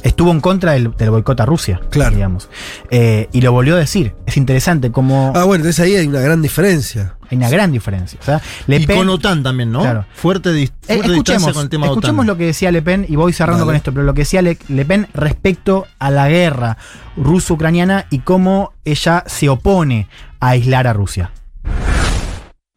Estuvo 0.02 0.30
en 0.32 0.42
contra 0.42 0.72
del, 0.72 0.94
del 0.98 1.08
boicot 1.08 1.40
a 1.40 1.46
Rusia, 1.46 1.80
Claro. 1.88 2.14
digamos. 2.14 2.50
Eh, 2.90 3.30
y 3.32 3.40
lo 3.40 3.52
volvió 3.52 3.74
a 3.76 3.78
decir. 3.78 4.14
Es 4.26 4.36
interesante 4.36 4.92
cómo 4.92 5.32
Ah, 5.34 5.44
bueno, 5.44 5.62
entonces 5.64 5.82
ahí 5.82 5.96
hay 5.96 6.06
una 6.06 6.20
gran 6.20 6.42
diferencia. 6.42 7.16
hay 7.30 7.38
una 7.38 7.48
gran 7.48 7.72
diferencia. 7.72 8.18
O 8.20 8.22
sea, 8.22 8.42
Le 8.66 8.76
y 8.80 8.86
Pen- 8.86 8.98
con 8.98 9.08
OTAN 9.08 9.42
también, 9.42 9.72
¿no? 9.72 9.80
Claro. 9.80 10.04
Fuerte, 10.14 10.50
dis- 10.50 10.72
Eh, 10.88 10.96
fuerte 10.96 11.10
distancia 11.10 11.14
escuchemos, 11.36 11.52
con 11.54 11.62
el 11.62 11.68
tema 11.70 11.86
escuchemos 11.86 12.16
OTAN. 12.18 12.26
lo 12.26 12.36
que 12.36 12.44
decía 12.44 12.70
Le 12.70 12.82
Pen 12.82 13.06
y 13.08 13.16
voy 13.16 13.32
cerrando 13.32 13.60
Dale. 13.60 13.66
con 13.68 13.76
esto, 13.76 13.92
pero 13.94 14.04
lo 14.04 14.12
que 14.12 14.20
decía 14.20 14.42
Le, 14.42 14.58
Le 14.68 14.84
Pen 14.84 15.06
respecto 15.14 15.86
a 15.98 16.10
la 16.10 16.28
guerra 16.28 16.76
ruso-ucraniana 17.16 18.04
y 18.10 18.18
cómo 18.18 18.74
ella 18.84 19.24
se 19.26 19.48
opone 19.48 20.08
a 20.38 20.50
aislar 20.50 20.86
a 20.86 20.92
Rusia. 20.92 21.30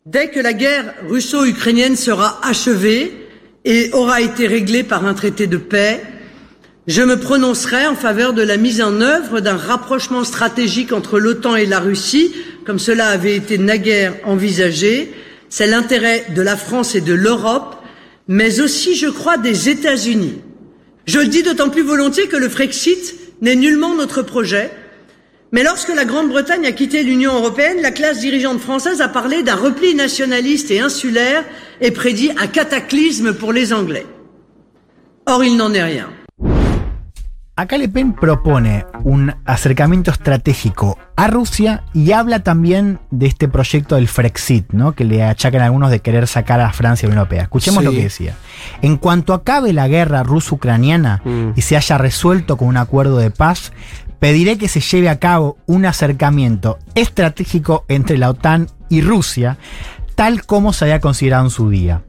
Dès 0.05 0.29
que 0.31 0.41
la 0.41 0.53
guerre 0.53 0.93
russo-ukrainienne 1.09 1.97
sera 1.97 2.35
achevée 2.41 3.26
et 3.67 3.89
aura 3.91 4.21
été 4.21 4.47
réglée 4.47 4.83
par 4.83 5.05
un 5.05 5.13
traité 5.13 5.45
de 5.45 5.57
paix, 5.57 6.01
je 6.87 7.01
me 7.01 7.19
prononcerai 7.19 7.85
en 7.85 7.95
faveur 7.95 8.31
de 8.31 8.41
la 8.41 8.55
mise 8.55 8.81
en 8.81 9.01
œuvre 9.01 9.41
d'un 9.41 9.57
rapprochement 9.57 10.23
stratégique 10.23 10.93
entre 10.93 11.19
l'OTAN 11.19 11.57
et 11.57 11.65
la 11.65 11.81
Russie, 11.81 12.33
comme 12.65 12.79
cela 12.79 13.09
avait 13.09 13.35
été 13.35 13.57
naguère 13.57 14.13
envisagé. 14.23 15.11
C'est 15.49 15.67
l'intérêt 15.67 16.27
de 16.33 16.41
la 16.41 16.55
France 16.55 16.95
et 16.95 17.01
de 17.01 17.13
l'Europe, 17.13 17.75
mais 18.29 18.61
aussi, 18.61 18.95
je 18.95 19.07
crois, 19.07 19.35
des 19.35 19.67
États-Unis. 19.67 20.35
Je 21.05 21.19
le 21.19 21.27
dis 21.27 21.43
d'autant 21.43 21.69
plus 21.69 21.83
volontiers 21.83 22.27
que 22.27 22.37
le 22.37 22.47
Frexit 22.47 23.15
n'est 23.41 23.55
nullement 23.57 23.95
notre 23.95 24.21
projet. 24.21 24.71
Mais 25.53 25.63
lorsque 25.63 25.93
la 25.95 26.03
Grande-Bretagne 26.03 26.65
a 26.65 26.71
quitté 26.73 27.03
l'Union 27.03 27.33
européenne, 27.35 27.77
la 27.81 27.91
classe 27.91 28.19
dirigeante 28.19 28.59
française 28.59 28.99
a 29.01 29.07
parlé 29.07 29.43
d'un 29.43 29.55
repli 29.55 29.95
nationaliste 29.95 30.71
et 30.71 30.81
insulaire 30.81 31.43
et 31.79 31.91
prédit 31.91 32.31
un 32.31 32.47
cataclysme 32.47 33.33
pour 33.33 33.53
les 33.53 33.71
Anglais. 33.71 34.05
Or, 35.25 35.43
il 35.45 35.55
n'en 35.55 35.73
est 35.73 35.83
rien. 35.83 36.07
Acá 37.59 37.77
Le 37.79 37.87
Pen 37.87 38.13
propone 38.13 38.85
un 39.03 39.33
acercamiento 39.45 40.11
estratégico 40.11 40.95
a 41.15 41.25
Rusia 41.27 41.83
y 41.93 42.11
habla 42.11 42.43
también 42.43 42.99
de 43.09 43.25
este 43.25 43.47
proyecto 43.47 43.95
del 43.95 44.07
Frexit, 44.07 44.73
¿no? 44.73 44.91
que 44.93 45.05
le 45.05 45.23
achacan 45.23 45.61
algunos 45.61 45.89
de 45.89 45.99
querer 46.01 46.27
sacar 46.27 46.59
a 46.61 46.71
Francia 46.71 47.07
de 47.07 47.15
la 47.15 47.21
Unión 47.21 47.25
Europea. 47.25 47.43
Escuchemos 47.43 47.79
Sí. 47.79 47.85
lo 47.85 47.91
que 47.93 48.03
decía. 48.03 48.35
En 48.83 48.97
cuanto 48.97 49.33
acabe 49.33 49.73
la 49.73 49.87
guerra 49.87 50.21
ruso-ucraniana 50.21 51.21
Mm. 51.25 51.53
y 51.55 51.61
se 51.61 51.75
haya 51.77 51.97
resuelto 51.97 52.57
con 52.57 52.67
un 52.67 52.77
acuerdo 52.77 53.17
de 53.17 53.31
paz, 53.31 53.71
pediré 54.19 54.57
que 54.57 54.67
se 54.67 54.81
lleve 54.81 55.09
a 55.09 55.19
cabo 55.19 55.57
un 55.65 55.85
acercamiento 55.85 56.79
estratégico 56.95 57.85
entre 57.87 58.17
la 58.17 58.29
OTAN 58.29 58.67
y 58.89 59.01
Rusia, 59.01 59.57
tal 60.15 60.45
como 60.45 60.73
se 60.73 60.85
había 60.85 60.99
considerado 60.99 61.45
en 61.45 61.51
su 61.51 61.69
día. 61.69 62.01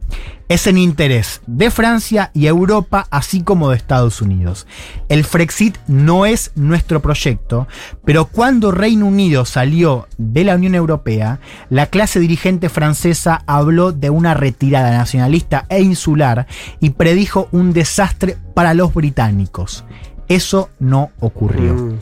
Es 0.48 0.66
en 0.66 0.78
interés 0.78 1.42
de 1.46 1.70
Francia 1.70 2.30
y 2.32 2.46
Europa, 2.46 3.06
así 3.10 3.42
como 3.42 3.68
de 3.68 3.76
Estados 3.76 4.22
Unidos. 4.22 4.66
El 5.10 5.24
Frexit 5.24 5.76
no 5.86 6.24
es 6.24 6.52
nuestro 6.54 7.02
proyecto, 7.02 7.68
pero 8.02 8.24
cuando 8.24 8.70
Reino 8.70 9.04
Unido 9.04 9.44
salió 9.44 10.08
de 10.16 10.44
la 10.44 10.54
Unión 10.54 10.74
Europea, 10.74 11.38
la 11.68 11.86
clase 11.86 12.18
dirigente 12.18 12.70
francesa 12.70 13.42
habló 13.46 13.92
de 13.92 14.08
una 14.08 14.32
retirada 14.32 14.90
nacionalista 14.96 15.66
e 15.68 15.82
insular 15.82 16.46
y 16.80 16.90
predijo 16.90 17.48
un 17.52 17.74
desastre 17.74 18.38
para 18.54 18.72
los 18.72 18.94
británicos. 18.94 19.84
Eso 20.28 20.70
no 20.78 21.10
ocurrió. 21.20 21.74
Mm. 21.74 21.98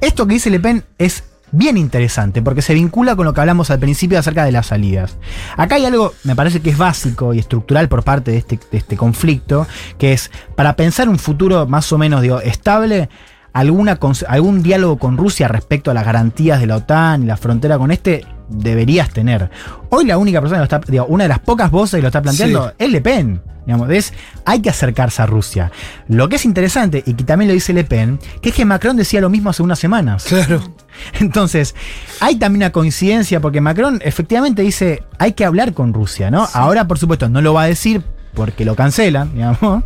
Esto 0.00 0.26
que 0.26 0.34
dice 0.34 0.50
Le 0.50 0.60
Pen 0.60 0.84
es 0.98 1.24
bien 1.50 1.76
interesante 1.76 2.42
porque 2.42 2.62
se 2.62 2.74
vincula 2.74 3.16
con 3.16 3.24
lo 3.24 3.32
que 3.32 3.40
hablamos 3.40 3.70
al 3.70 3.78
principio 3.78 4.18
acerca 4.18 4.44
de 4.44 4.52
las 4.52 4.66
salidas. 4.66 5.16
Acá 5.56 5.76
hay 5.76 5.86
algo, 5.86 6.12
me 6.24 6.36
parece 6.36 6.60
que 6.60 6.70
es 6.70 6.78
básico 6.78 7.32
y 7.34 7.38
estructural 7.38 7.88
por 7.88 8.04
parte 8.04 8.30
de 8.32 8.38
este, 8.38 8.60
de 8.70 8.78
este 8.78 8.96
conflicto, 8.96 9.66
que 9.96 10.12
es 10.12 10.30
para 10.56 10.76
pensar 10.76 11.08
un 11.08 11.18
futuro 11.18 11.66
más 11.66 11.92
o 11.92 11.98
menos 11.98 12.22
digo, 12.22 12.40
estable. 12.40 13.08
Alguna, 13.54 13.98
algún 14.28 14.62
diálogo 14.62 14.98
con 14.98 15.16
Rusia 15.16 15.48
respecto 15.48 15.90
a 15.90 15.94
las 15.94 16.04
garantías 16.04 16.60
de 16.60 16.66
la 16.66 16.76
OTAN 16.76 17.22
y 17.24 17.26
la 17.26 17.36
frontera 17.36 17.78
con 17.78 17.90
este 17.90 18.24
deberías 18.48 19.10
tener. 19.10 19.50
Hoy 19.88 20.04
la 20.04 20.18
única 20.18 20.40
persona 20.40 20.58
que 20.58 20.70
lo 20.72 20.76
está, 20.78 20.92
digo, 20.92 21.06
una 21.06 21.24
de 21.24 21.28
las 21.28 21.40
pocas 21.40 21.70
voces 21.70 21.98
que 21.98 22.02
lo 22.02 22.08
está 22.08 22.22
planteando 22.22 22.68
Sí. 22.68 22.74
es 22.78 22.90
Le 22.90 23.00
Pen. 23.00 23.40
Digamos, 23.68 23.90
es, 23.90 24.14
hay 24.46 24.62
que 24.62 24.70
acercarse 24.70 25.20
a 25.20 25.26
Rusia. 25.26 25.70
Lo 26.08 26.30
que 26.30 26.36
es 26.36 26.46
interesante, 26.46 27.02
y 27.04 27.12
que 27.12 27.22
también 27.22 27.50
lo 27.50 27.52
dice 27.52 27.74
Le 27.74 27.84
Pen, 27.84 28.18
que 28.40 28.48
es 28.48 28.54
que 28.54 28.64
Macron 28.64 28.96
decía 28.96 29.20
lo 29.20 29.28
mismo 29.28 29.50
hace 29.50 29.62
unas 29.62 29.78
semanas. 29.78 30.24
Claro. 30.24 30.62
Entonces, 31.20 31.74
hay 32.20 32.36
también 32.36 32.62
una 32.62 32.72
coincidencia 32.72 33.40
porque 33.40 33.60
Macron 33.60 34.00
efectivamente 34.02 34.62
dice, 34.62 35.02
hay 35.18 35.34
que 35.34 35.44
hablar 35.44 35.74
con 35.74 35.92
Rusia, 35.92 36.30
¿no? 36.30 36.48
Ahora, 36.54 36.88
por 36.88 36.98
supuesto, 36.98 37.28
no 37.28 37.42
lo 37.42 37.52
va 37.52 37.64
a 37.64 37.66
decir 37.66 38.02
porque 38.32 38.64
lo 38.64 38.74
cancelan, 38.74 39.34
digamos. 39.34 39.84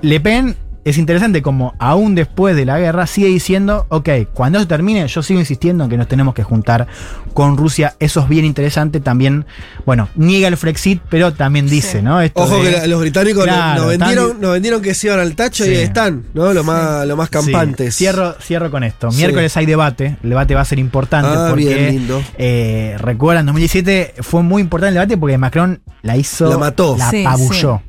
Le 0.00 0.20
Pen 0.20 0.56
es 0.90 0.98
interesante 0.98 1.42
como 1.42 1.74
aún 1.78 2.14
después 2.14 2.54
de 2.56 2.64
la 2.64 2.78
guerra 2.78 3.06
sigue 3.06 3.28
diciendo, 3.28 3.86
ok, 3.88 4.08
cuando 4.34 4.58
eso 4.58 4.66
termine, 4.68 5.06
yo 5.08 5.22
sigo 5.22 5.40
insistiendo 5.40 5.84
en 5.84 5.90
que 5.90 5.96
nos 5.96 6.08
tenemos 6.08 6.34
que 6.34 6.42
juntar 6.42 6.86
con 7.34 7.56
Rusia. 7.56 7.94
Eso 8.00 8.20
es 8.20 8.28
bien 8.28 8.44
interesante. 8.44 9.00
También, 9.00 9.46
bueno, 9.86 10.08
niega 10.16 10.48
el 10.48 10.56
Frexit, 10.56 11.00
pero 11.08 11.32
también 11.32 11.68
dice, 11.68 12.02
¿no? 12.02 12.20
Esto 12.20 12.42
Ojo 12.42 12.56
de- 12.62 12.70
que 12.70 12.76
la- 12.78 12.86
los 12.86 13.00
británicos 13.00 13.46
nos- 13.46 13.54
Claro, 13.54 13.82
nos, 13.84 13.92
están- 13.92 14.08
vendieron, 14.08 14.40
nos 14.40 14.52
vendieron 14.52 14.82
que 14.82 14.94
se 14.94 15.06
iban 15.08 15.20
al 15.20 15.34
tacho 15.34 15.64
Sí. 15.64 15.70
y 15.70 15.76
ahí 15.76 15.82
están, 15.82 16.24
¿no? 16.34 16.52
Lo 16.52 16.64
más, 16.64 17.06
lo 17.06 17.16
más 17.16 17.28
campantes. 17.30 17.94
Sí, 17.94 18.04
Cierro, 18.04 18.34
cierro 18.40 18.70
con 18.70 18.84
esto. 18.84 19.10
Sí. 19.10 19.18
Miércoles 19.18 19.56
hay 19.56 19.66
debate. 19.66 20.16
El 20.22 20.30
debate 20.30 20.54
va 20.54 20.62
a 20.62 20.64
ser 20.64 20.78
importante 20.78 21.30
Ah, 21.32 21.46
porque. 21.50 21.64
bien, 21.74 21.90
lindo. 21.90 22.22
eh, 22.36 22.96
recuerdan, 22.98 23.46
2017 23.46 24.14
fue 24.20 24.42
muy 24.42 24.62
importante 24.62 24.88
el 24.88 24.94
debate 24.94 25.16
porque 25.16 25.38
Macron 25.38 25.80
la 26.02 26.16
hizo. 26.16 26.48
La 26.48 26.58
mató. 26.58 26.96
La 26.98 27.10
Sí, 27.10 27.24
apabulló. 27.24 27.82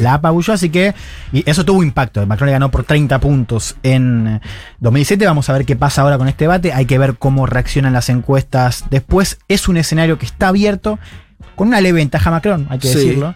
La 0.00 0.14
apabulló, 0.14 0.52
así 0.52 0.70
que. 0.70 0.94
Y 1.32 1.48
eso 1.48 1.64
tuvo 1.64 1.82
impacto. 1.82 2.24
Macron 2.26 2.46
le 2.46 2.52
ganó 2.52 2.70
por 2.70 2.84
30 2.84 3.18
puntos 3.20 3.76
en 3.82 4.40
2017. 4.80 5.26
Vamos 5.26 5.48
a 5.50 5.52
ver 5.52 5.64
qué 5.64 5.76
pasa 5.76 6.02
ahora 6.02 6.18
con 6.18 6.28
este 6.28 6.44
debate. 6.44 6.72
Hay 6.72 6.86
que 6.86 6.98
ver 6.98 7.16
cómo 7.18 7.46
reaccionan 7.46 7.92
las 7.92 8.08
encuestas 8.08 8.84
después. 8.90 9.38
Es 9.48 9.68
un 9.68 9.76
escenario 9.76 10.18
que 10.18 10.26
está 10.26 10.48
abierto. 10.48 10.98
Con 11.56 11.68
una 11.68 11.80
leve 11.80 11.98
ventaja 11.98 12.30
a 12.30 12.32
Macron, 12.32 12.66
hay 12.70 12.78
que 12.78 12.88
Sí. 12.88 12.94
decirlo. 12.94 13.34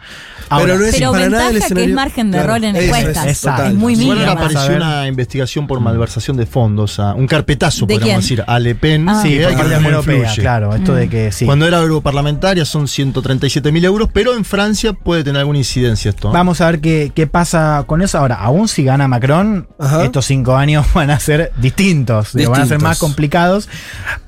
Pero 0.50 0.78
no 0.78 0.84
es 0.86 0.94
Pero 0.96 1.12
para 1.12 1.28
nada 1.28 1.50
que 1.50 1.58
es 1.84 1.92
margen 1.94 2.30
de 2.30 2.38
Claro, 2.38 2.54
error 2.54 2.64
en 2.64 2.76
encuestas. 2.76 3.26
es. 3.26 3.44
Es 3.44 3.74
muy 3.74 3.94
Vamos 3.96 4.24
a 4.26 4.30
apareció 4.32 4.76
una 4.76 5.06
investigación 5.06 5.66
por 5.66 5.78
malversación 5.80 6.38
de 6.38 6.46
fondos, 6.46 6.98
a- 6.98 7.12
un 7.14 7.26
carpetazo, 7.26 7.84
¿De 7.84 7.94
podríamos 7.94 8.24
quién? 8.26 8.38
decir, 8.38 8.44
a 8.46 8.58
Le 8.58 8.74
Pen. 8.74 9.06
Ah. 9.08 9.20
Sí, 9.22 9.38
por 9.56 9.66
la 9.66 9.76
Europea, 9.76 10.32
claro. 10.36 10.74
Esto 10.74 10.92
Mm. 10.92 10.96
de 10.96 11.08
que 11.10 11.32
sí. 11.32 11.44
Cuando 11.44 11.66
era 11.66 11.78
europarlamentaria 11.78 12.64
son 12.64 12.88
137 12.88 13.70
mil 13.72 13.84
euros, 13.84 14.08
pero 14.12 14.34
en 14.34 14.44
Francia 14.46 14.94
puede 14.94 15.22
tener 15.22 15.40
alguna 15.40 15.58
incidencia 15.58 16.08
esto. 16.08 16.28
¿no? 16.28 16.34
Vamos 16.34 16.60
a 16.62 16.66
ver 16.70 16.80
qué, 16.80 17.12
qué 17.14 17.26
pasa 17.26 17.84
con 17.86 18.00
eso. 18.00 18.16
Ahora, 18.18 18.36
aún 18.36 18.68
si 18.68 18.84
gana 18.84 19.06
Macron, 19.06 19.68
Ajá. 19.78 20.02
estos 20.04 20.24
cinco 20.24 20.56
años 20.56 20.86
van 20.94 21.10
a 21.10 21.20
ser 21.20 21.52
distintos, 21.60 22.32
digo, 22.32 22.52
van 22.52 22.62
a 22.62 22.66
ser 22.66 22.80
más 22.80 22.98
complicados. 22.98 23.68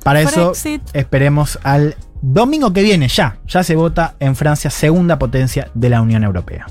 Para 0.04 0.20
eso, 0.20 0.52
esperemos 0.92 1.58
al 1.62 1.96
domingo 2.22 2.72
que 2.72 2.82
viene, 2.82 3.08
ya. 3.08 3.38
Ya 3.46 3.62
se 3.62 3.76
vota 3.76 4.14
en 4.20 4.36
Francia, 4.36 4.70
segunda 4.70 5.18
potencia 5.18 5.70
de 5.74 5.90
la 5.90 6.02
Unión 6.02 6.24
Europea. 6.24 6.66